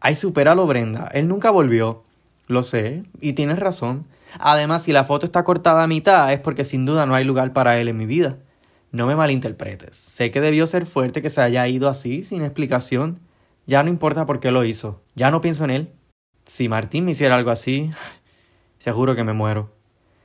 Ay, 0.00 0.14
supéralo, 0.14 0.64
Brenda. 0.68 1.10
Él 1.12 1.26
nunca 1.26 1.50
volvió. 1.50 2.04
Lo 2.46 2.62
sé, 2.62 3.02
y 3.20 3.32
tienes 3.32 3.58
razón. 3.58 4.06
Además, 4.38 4.84
si 4.84 4.92
la 4.92 5.02
foto 5.02 5.26
está 5.26 5.42
cortada 5.42 5.82
a 5.82 5.88
mitad 5.88 6.32
es 6.32 6.38
porque 6.38 6.64
sin 6.64 6.86
duda 6.86 7.04
no 7.04 7.16
hay 7.16 7.24
lugar 7.24 7.52
para 7.52 7.80
él 7.80 7.88
en 7.88 7.96
mi 7.96 8.06
vida. 8.06 8.38
No 8.90 9.06
me 9.06 9.16
malinterpretes. 9.16 9.96
Sé 9.96 10.30
que 10.30 10.40
debió 10.40 10.66
ser 10.66 10.86
fuerte 10.86 11.20
que 11.20 11.30
se 11.30 11.42
haya 11.42 11.66
ido 11.68 11.88
así, 11.88 12.24
sin 12.24 12.42
explicación. 12.42 13.20
Ya 13.66 13.82
no 13.82 13.90
importa 13.90 14.24
por 14.24 14.40
qué 14.40 14.50
lo 14.50 14.64
hizo. 14.64 15.02
Ya 15.14 15.30
no 15.30 15.40
pienso 15.40 15.64
en 15.64 15.70
él. 15.70 15.92
Si 16.44 16.68
Martín 16.68 17.04
me 17.04 17.10
hiciera 17.10 17.36
algo 17.36 17.50
así, 17.50 17.90
seguro 18.78 19.14
que 19.14 19.24
me 19.24 19.34
muero. 19.34 19.70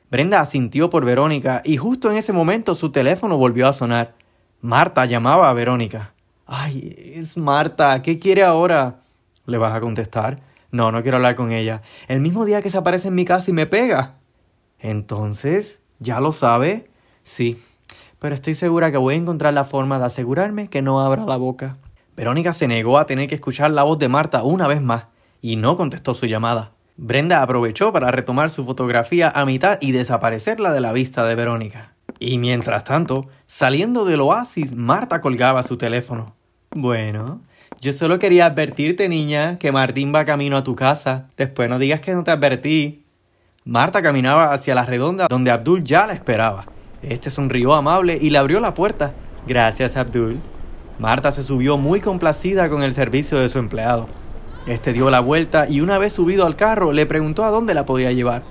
Brenda 0.10 0.40
asintió 0.40 0.90
por 0.90 1.06
Verónica 1.06 1.62
y 1.66 1.78
justo 1.78 2.10
en 2.10 2.18
ese 2.18 2.32
momento 2.32 2.76
su 2.76 2.92
teléfono 2.92 3.38
volvió 3.38 3.68
a 3.68 3.74
sonar. 3.74 4.16
Marta 4.62 5.06
llamaba 5.06 5.50
a 5.50 5.54
Verónica. 5.54 6.14
Ay, 6.46 7.14
es 7.16 7.36
Marta, 7.36 8.02
¿qué 8.02 8.20
quiere 8.20 8.44
ahora? 8.44 9.02
¿Le 9.46 9.58
vas 9.58 9.76
a 9.76 9.82
contestar? 9.82 10.40
No, 10.72 10.92
no 10.92 11.02
quiero 11.02 11.18
hablar 11.18 11.36
con 11.36 11.52
ella. 11.52 11.82
El 12.08 12.22
mismo 12.22 12.46
día 12.46 12.62
que 12.62 12.70
se 12.70 12.78
aparece 12.78 13.10
en 13.10 13.16
mi 13.16 13.26
casa 13.26 13.52
y 13.52 13.54
me 13.54 13.66
pega. 13.66 14.16
Entonces, 14.80 15.82
¿ya 16.00 16.20
lo 16.20 16.32
sabe? 16.32 16.90
Sí, 17.24 17.62
pero 18.24 18.36
estoy 18.36 18.56
segura 18.56 18.90
que 18.90 18.96
voy 18.96 19.16
a 19.16 19.18
encontrar 19.18 19.54
la 19.54 19.66
forma 19.66 20.00
de 20.00 20.06
asegurarme 20.06 20.70
que 20.70 20.82
no 20.82 21.02
abra 21.02 21.26
la 21.26 21.36
boca. 21.36 21.76
Verónica 22.16 22.54
se 22.54 22.70
negó 22.70 22.98
a 22.98 23.06
tener 23.06 23.28
que 23.28 23.36
escuchar 23.36 23.72
la 23.72 23.84
voz 23.84 24.00
de 24.00 24.08
Marta 24.08 24.44
una 24.44 24.66
vez 24.66 24.82
más 24.82 25.08
y 25.42 25.58
no 25.58 25.76
contestó 25.76 26.14
su 26.14 26.26
llamada. 26.26 26.72
Brenda 26.96 27.42
aprovechó 27.42 27.92
para 27.92 28.12
retomar 28.12 28.50
su 28.50 28.64
fotografía 28.64 29.30
a 29.30 29.44
mitad 29.44 29.78
y 29.82 29.92
desaparecerla 29.92 30.72
de 30.72 30.80
la 30.80 30.94
vista 30.94 31.26
de 31.26 31.36
Verónica. 31.36 31.96
Y 32.18 32.38
mientras 32.38 32.86
tanto, 32.86 33.28
saliendo 33.46 34.06
del 34.06 34.22
oasis, 34.22 34.74
Marta 34.74 35.20
colgaba 35.20 35.62
su 35.62 35.76
teléfono. 35.76 36.34
Bueno, 36.72 37.42
yo 37.82 37.92
solo 37.92 38.20
quería 38.20 38.46
advertirte, 38.46 39.10
niña, 39.10 39.60
que 39.60 39.74
Martín 39.74 40.14
va 40.16 40.24
camino 40.24 40.56
a 40.56 40.64
tu 40.64 40.76
casa. 40.76 41.28
Después 41.36 41.68
no 41.68 41.78
digas 41.78 42.00
que 42.00 42.14
no 42.14 42.24
te 42.24 42.32
advertí. 42.32 43.04
Marta 43.66 44.02
caminaba 44.02 44.54
hacia 44.54 44.76
la 44.76 44.86
redonda 44.86 45.28
donde 45.30 45.52
Abdul 45.52 45.84
ya 45.84 46.08
la 46.08 46.14
esperaba. 46.14 46.68
Este 47.04 47.30
sonrió 47.30 47.74
amable 47.74 48.18
y 48.20 48.30
le 48.30 48.38
abrió 48.38 48.60
la 48.60 48.74
puerta. 48.74 49.14
Gracias, 49.46 49.98
Abdul. 49.98 50.40
Marta 51.00 51.32
se 51.32 51.44
subió 51.44 51.78
muy 51.78 52.00
complacida 52.00 52.70
con 52.70 52.82
el 52.84 52.94
servicio 52.94 53.40
de 53.40 53.50
su 53.50 53.60
empleado. 53.60 54.08
Este 54.68 54.94
dio 54.94 55.10
la 55.10 55.20
vuelta 55.20 55.68
y 55.68 55.82
una 55.82 55.98
vez 55.98 56.14
subido 56.14 56.46
al 56.46 56.56
carro 56.56 56.94
le 56.94 57.06
preguntó 57.06 57.44
a 57.44 57.50
dónde 57.50 57.74
la 57.74 57.86
podía 57.86 58.12
llevar. 58.14 58.44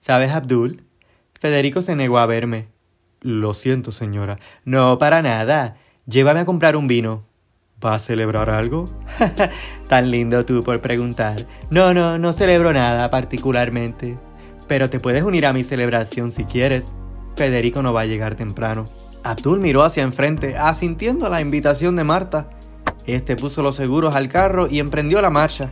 ¿Sabes, 0.00 0.32
Abdul? 0.32 0.82
Federico 1.40 1.80
se 1.80 1.96
negó 1.96 2.18
a 2.18 2.26
verme. 2.26 2.68
Lo 3.20 3.54
siento, 3.54 3.92
señora. 3.92 4.36
No, 4.64 4.98
para 4.98 5.22
nada. 5.22 5.76
Llévame 6.06 6.40
a 6.40 6.44
comprar 6.44 6.76
un 6.76 6.86
vino. 6.86 7.24
¿Va 7.84 7.94
a 7.94 7.98
celebrar 7.98 8.50
algo? 8.50 8.84
Tan 9.88 10.10
lindo 10.10 10.44
tú 10.44 10.60
por 10.60 10.80
preguntar. 10.80 11.36
No, 11.70 11.94
no, 11.94 12.18
no 12.18 12.32
celebro 12.32 12.72
nada 12.72 13.08
particularmente. 13.10 14.18
Pero 14.68 14.88
te 14.90 15.00
puedes 15.00 15.22
unir 15.22 15.46
a 15.46 15.52
mi 15.52 15.62
celebración 15.62 16.32
si 16.32 16.44
quieres. 16.44 16.94
Federico 17.36 17.82
no 17.82 17.92
va 17.92 18.00
a 18.00 18.06
llegar 18.06 18.34
temprano. 18.34 18.84
Abdul 19.22 19.60
miró 19.60 19.82
hacia 19.82 20.02
enfrente, 20.02 20.56
asintiendo 20.56 21.26
a 21.26 21.28
la 21.28 21.40
invitación 21.40 21.96
de 21.96 22.04
Marta. 22.04 22.48
Este 23.06 23.36
puso 23.36 23.62
los 23.62 23.76
seguros 23.76 24.14
al 24.16 24.28
carro 24.28 24.68
y 24.68 24.78
emprendió 24.78 25.20
la 25.20 25.30
marcha. 25.30 25.70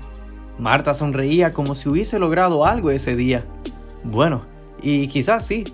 Marta 0.59 0.95
sonreía 0.95 1.51
como 1.51 1.75
si 1.75 1.89
hubiese 1.89 2.19
logrado 2.19 2.67
algo 2.67 2.91
ese 2.91 3.17
día. 3.17 3.43
Bueno, 4.05 4.45
y 4.83 5.09
quizás 5.09 5.47
sí. 5.47 5.65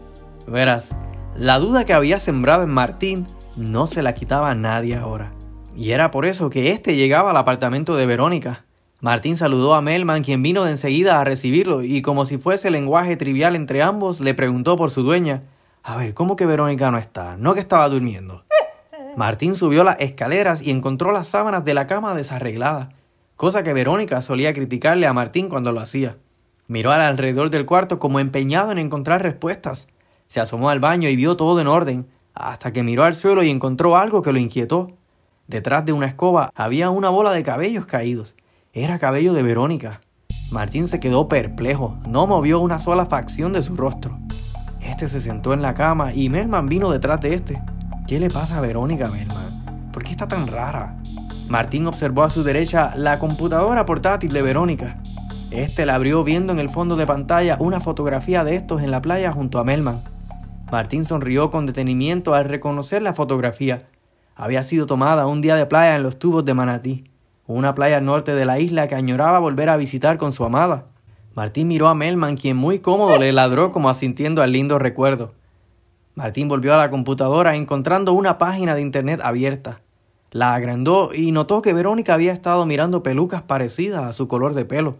Verás, 0.46 0.96
la 1.36 1.58
duda 1.58 1.84
que 1.84 1.92
había 1.92 2.18
sembrado 2.18 2.62
en 2.62 2.70
Martín 2.70 3.26
no 3.56 3.86
se 3.86 4.02
la 4.02 4.14
quitaba 4.14 4.50
a 4.50 4.54
nadie 4.54 4.96
ahora. 4.96 5.32
Y 5.76 5.90
era 5.90 6.10
por 6.10 6.24
eso 6.24 6.50
que 6.50 6.72
éste 6.72 6.96
llegaba 6.96 7.30
al 7.30 7.36
apartamento 7.36 7.96
de 7.96 8.06
Verónica. 8.06 8.64
Martín 9.00 9.36
saludó 9.36 9.74
a 9.74 9.80
Melman, 9.80 10.22
quien 10.22 10.42
vino 10.42 10.64
de 10.64 10.72
enseguida 10.72 11.20
a 11.20 11.24
recibirlo, 11.24 11.82
y 11.82 12.02
como 12.02 12.26
si 12.26 12.36
fuese 12.36 12.70
lenguaje 12.70 13.16
trivial 13.16 13.56
entre 13.56 13.82
ambos, 13.82 14.20
le 14.20 14.34
preguntó 14.34 14.76
por 14.76 14.90
su 14.90 15.02
dueña. 15.02 15.42
A 15.82 15.96
ver, 15.96 16.12
¿cómo 16.14 16.36
que 16.36 16.46
Verónica 16.46 16.90
no 16.90 16.98
está? 16.98 17.36
¿No 17.36 17.54
que 17.54 17.60
estaba 17.60 17.88
durmiendo? 17.88 18.44
Martín 19.16 19.56
subió 19.56 19.82
las 19.82 19.96
escaleras 19.98 20.62
y 20.62 20.70
encontró 20.70 21.10
las 21.10 21.26
sábanas 21.26 21.64
de 21.64 21.74
la 21.74 21.86
cama 21.86 22.14
desarregladas, 22.14 22.88
cosa 23.36 23.62
que 23.62 23.72
Verónica 23.72 24.20
solía 24.22 24.52
criticarle 24.52 25.06
a 25.06 25.12
Martín 25.12 25.48
cuando 25.48 25.72
lo 25.72 25.80
hacía. 25.80 26.18
Miró 26.68 26.92
al 26.92 27.00
alrededor 27.00 27.50
del 27.50 27.66
cuarto 27.66 27.98
como 27.98 28.20
empeñado 28.20 28.70
en 28.72 28.78
encontrar 28.78 29.22
respuestas. 29.22 29.88
Se 30.26 30.38
asomó 30.38 30.70
al 30.70 30.80
baño 30.80 31.08
y 31.08 31.16
vio 31.16 31.36
todo 31.36 31.60
en 31.60 31.66
orden, 31.66 32.06
hasta 32.34 32.72
que 32.72 32.82
miró 32.82 33.04
al 33.04 33.14
suelo 33.14 33.42
y 33.42 33.50
encontró 33.50 33.96
algo 33.96 34.22
que 34.22 34.32
lo 34.32 34.38
inquietó. 34.38 34.92
Detrás 35.48 35.84
de 35.84 35.92
una 35.92 36.06
escoba 36.06 36.50
había 36.54 36.90
una 36.90 37.08
bola 37.08 37.32
de 37.32 37.42
cabellos 37.42 37.86
caídos. 37.86 38.36
Era 38.72 38.98
cabello 38.98 39.32
de 39.32 39.42
Verónica. 39.42 40.00
Martín 40.52 40.86
se 40.86 41.00
quedó 41.00 41.28
perplejo, 41.28 41.98
no 42.06 42.26
movió 42.26 42.60
una 42.60 42.78
sola 42.78 43.06
facción 43.06 43.52
de 43.52 43.62
su 43.62 43.74
rostro. 43.74 44.18
Este 44.82 45.08
se 45.08 45.20
sentó 45.20 45.52
en 45.52 45.62
la 45.62 45.74
cama 45.74 46.12
y 46.14 46.28
Melman 46.28 46.68
vino 46.68 46.90
detrás 46.90 47.20
de 47.20 47.34
este. 47.34 47.62
¿Qué 48.06 48.18
le 48.18 48.28
pasa 48.28 48.58
a 48.58 48.60
Verónica, 48.60 49.08
Melman? 49.08 49.92
¿Por 49.92 50.02
qué 50.02 50.10
está 50.10 50.26
tan 50.26 50.46
rara? 50.46 50.96
Martín 51.48 51.86
observó 51.86 52.22
a 52.22 52.30
su 52.30 52.42
derecha 52.42 52.92
la 52.96 53.18
computadora 53.18 53.84
portátil 53.86 54.32
de 54.32 54.42
Verónica. 54.42 54.98
Este 55.50 55.84
la 55.84 55.96
abrió 55.96 56.22
viendo 56.22 56.52
en 56.52 56.60
el 56.60 56.70
fondo 56.70 56.96
de 56.96 57.06
pantalla 57.06 57.56
una 57.58 57.80
fotografía 57.80 58.44
de 58.44 58.54
estos 58.54 58.82
en 58.82 58.90
la 58.90 59.02
playa 59.02 59.32
junto 59.32 59.58
a 59.58 59.64
Melman. 59.64 60.00
Martín 60.70 61.04
sonrió 61.04 61.50
con 61.50 61.66
detenimiento 61.66 62.34
al 62.34 62.44
reconocer 62.44 63.02
la 63.02 63.14
fotografía. 63.14 63.88
Había 64.36 64.62
sido 64.62 64.86
tomada 64.86 65.26
un 65.26 65.40
día 65.40 65.56
de 65.56 65.66
playa 65.66 65.96
en 65.96 66.04
los 66.04 66.18
tubos 66.18 66.44
de 66.44 66.54
Manatí, 66.54 67.10
una 67.46 67.74
playa 67.74 67.96
al 67.96 68.04
norte 68.04 68.32
de 68.32 68.44
la 68.44 68.60
isla 68.60 68.86
que 68.86 68.94
añoraba 68.94 69.40
volver 69.40 69.68
a 69.68 69.76
visitar 69.76 70.16
con 70.16 70.32
su 70.32 70.44
amada. 70.44 70.86
Martín 71.34 71.68
miró 71.68 71.88
a 71.88 71.94
Melman, 71.94 72.36
quien 72.36 72.56
muy 72.56 72.80
cómodo 72.80 73.18
le 73.18 73.32
ladró 73.32 73.70
como 73.70 73.88
asintiendo 73.88 74.42
al 74.42 74.52
lindo 74.52 74.78
recuerdo. 74.78 75.32
Martín 76.14 76.48
volvió 76.48 76.74
a 76.74 76.76
la 76.76 76.90
computadora 76.90 77.56
encontrando 77.56 78.12
una 78.12 78.36
página 78.36 78.74
de 78.74 78.82
internet 78.82 79.20
abierta. 79.22 79.80
La 80.32 80.54
agrandó 80.54 81.12
y 81.14 81.32
notó 81.32 81.62
que 81.62 81.72
Verónica 81.72 82.14
había 82.14 82.32
estado 82.32 82.66
mirando 82.66 83.02
pelucas 83.02 83.42
parecidas 83.42 84.02
a 84.02 84.12
su 84.12 84.28
color 84.28 84.54
de 84.54 84.64
pelo. 84.64 84.98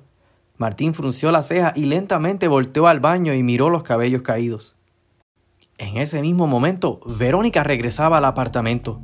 Martín 0.57 0.95
frunció 0.95 1.33
la 1.33 1.43
ceja 1.43 1.73
y 1.75 1.87
lentamente 1.87 2.47
volteó 2.47 2.87
al 2.87 3.01
baño 3.01 3.35
y 3.35 3.43
miró 3.43 3.71
los 3.71 3.83
cabellos 3.83 4.23
caídos. 4.23 4.77
En 5.79 5.97
ese 5.97 6.21
mismo 6.21 6.47
momento, 6.47 7.01
Verónica 7.07 7.65
regresaba 7.65 8.19
al 8.19 8.25
apartamento. 8.25 9.01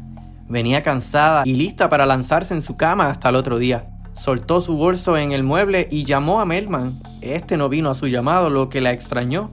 Venía 0.48 0.82
cansada 0.82 1.42
y 1.46 1.54
lista 1.54 1.88
para 1.88 2.06
lanzarse 2.06 2.54
en 2.54 2.62
su 2.62 2.76
cama 2.76 3.08
hasta 3.08 3.30
el 3.30 3.36
otro 3.36 3.58
día. 3.58 3.95
Soltó 4.16 4.60
su 4.60 4.76
bolso 4.76 5.16
en 5.16 5.32
el 5.32 5.42
mueble 5.42 5.86
y 5.90 6.04
llamó 6.04 6.40
a 6.40 6.44
Melman. 6.44 6.92
Este 7.20 7.56
no 7.56 7.68
vino 7.68 7.90
a 7.90 7.94
su 7.94 8.06
llamado, 8.06 8.50
lo 8.50 8.68
que 8.68 8.80
la 8.80 8.92
extrañó, 8.92 9.50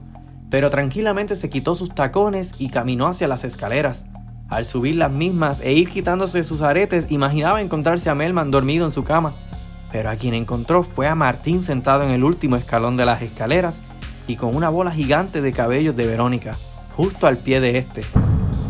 pero 0.50 0.70
tranquilamente 0.70 1.36
se 1.36 1.50
quitó 1.50 1.74
sus 1.74 1.94
tacones 1.94 2.52
y 2.58 2.70
caminó 2.70 3.06
hacia 3.06 3.28
las 3.28 3.44
escaleras. 3.44 4.04
Al 4.48 4.64
subir 4.64 4.96
las 4.96 5.10
mismas 5.10 5.60
e 5.60 5.72
ir 5.72 5.88
quitándose 5.88 6.44
sus 6.44 6.62
aretes, 6.62 7.12
imaginaba 7.12 7.60
encontrarse 7.60 8.08
a 8.10 8.14
Melman 8.14 8.50
dormido 8.50 8.86
en 8.86 8.92
su 8.92 9.04
cama. 9.04 9.32
Pero 9.92 10.10
a 10.10 10.16
quien 10.16 10.34
encontró 10.34 10.82
fue 10.82 11.06
a 11.06 11.14
Martín 11.14 11.62
sentado 11.62 12.02
en 12.02 12.10
el 12.10 12.24
último 12.24 12.56
escalón 12.56 12.96
de 12.96 13.06
las 13.06 13.22
escaleras 13.22 13.80
y 14.26 14.36
con 14.36 14.56
una 14.56 14.70
bola 14.70 14.90
gigante 14.90 15.40
de 15.40 15.52
cabellos 15.52 15.94
de 15.94 16.06
Verónica 16.06 16.54
justo 16.96 17.26
al 17.26 17.36
pie 17.36 17.60
de 17.60 17.78
este. 17.78 18.02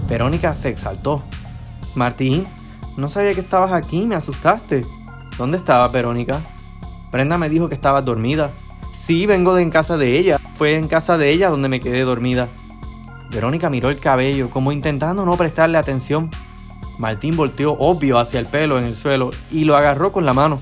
Verónica 0.08 0.54
se 0.54 0.68
exaltó. 0.68 1.22
Martín, 1.94 2.46
no 2.96 3.08
sabía 3.08 3.34
que 3.34 3.40
estabas 3.40 3.72
aquí, 3.72 4.06
me 4.06 4.14
asustaste. 4.14 4.84
¿Dónde 5.38 5.56
estabas, 5.56 5.90
Verónica? 5.90 6.40
Brenda 7.10 7.38
me 7.38 7.48
dijo 7.48 7.68
que 7.68 7.74
estabas 7.74 8.04
dormida. 8.04 8.52
Sí, 8.96 9.26
vengo 9.26 9.54
de 9.54 9.62
en 9.62 9.70
casa 9.70 9.96
de 9.96 10.16
ella. 10.18 10.38
Fue 10.54 10.76
en 10.76 10.86
casa 10.86 11.16
de 11.18 11.30
ella 11.30 11.50
donde 11.50 11.68
me 11.68 11.80
quedé 11.80 12.02
dormida. 12.02 12.48
Verónica 13.30 13.68
miró 13.68 13.90
el 13.90 13.98
cabello, 13.98 14.48
como 14.50 14.70
intentando 14.70 15.24
no 15.24 15.36
prestarle 15.36 15.76
atención. 15.76 16.30
Martín 16.98 17.36
volteó 17.36 17.72
obvio 17.72 18.18
hacia 18.18 18.38
el 18.38 18.46
pelo 18.46 18.78
en 18.78 18.84
el 18.84 18.94
suelo 18.94 19.30
y 19.50 19.64
lo 19.64 19.76
agarró 19.76 20.12
con 20.12 20.24
la 20.24 20.32
mano. 20.32 20.60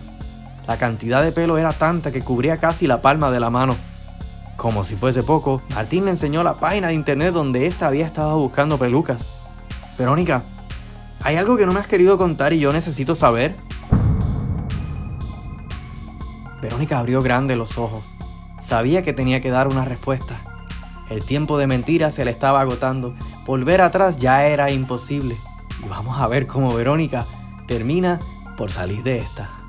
La 0.66 0.78
cantidad 0.78 1.22
de 1.22 1.32
pelo 1.32 1.58
era 1.58 1.72
tanta 1.72 2.10
que 2.10 2.22
cubría 2.22 2.56
casi 2.56 2.86
la 2.86 3.02
palma 3.02 3.30
de 3.30 3.40
la 3.40 3.50
mano. 3.50 3.76
Como 4.56 4.84
si 4.84 4.96
fuese 4.96 5.22
poco, 5.22 5.60
Martín 5.74 6.06
le 6.06 6.12
enseñó 6.12 6.42
la 6.42 6.54
página 6.54 6.88
de 6.88 6.94
internet 6.94 7.34
donde 7.34 7.66
ésta 7.66 7.88
había 7.88 8.06
estado 8.06 8.38
buscando 8.38 8.78
pelucas. 8.78 9.42
Verónica, 9.98 10.42
hay 11.22 11.36
algo 11.36 11.56
que 11.56 11.66
no 11.66 11.72
me 11.72 11.80
has 11.80 11.86
querido 11.86 12.16
contar 12.16 12.52
y 12.52 12.60
yo 12.60 12.72
necesito 12.72 13.14
saber. 13.14 13.54
Verónica 16.62 17.00
abrió 17.00 17.20
grande 17.20 17.56
los 17.56 17.76
ojos. 17.76 18.04
Sabía 18.60 19.02
que 19.02 19.12
tenía 19.12 19.40
que 19.40 19.50
dar 19.50 19.66
una 19.66 19.84
respuesta. 19.84 20.36
El 21.10 21.24
tiempo 21.24 21.58
de 21.58 21.66
mentira 21.66 22.12
se 22.12 22.24
le 22.24 22.30
estaba 22.30 22.60
agotando. 22.60 23.14
Volver 23.44 23.80
atrás 23.80 24.16
ya 24.18 24.46
era 24.46 24.70
imposible. 24.70 25.36
Y 25.84 25.88
vamos 25.88 26.20
a 26.20 26.28
ver 26.28 26.46
cómo 26.46 26.72
Verónica 26.72 27.26
termina 27.66 28.20
por 28.56 28.70
salir 28.70 29.02
de 29.02 29.18
esta. 29.18 29.61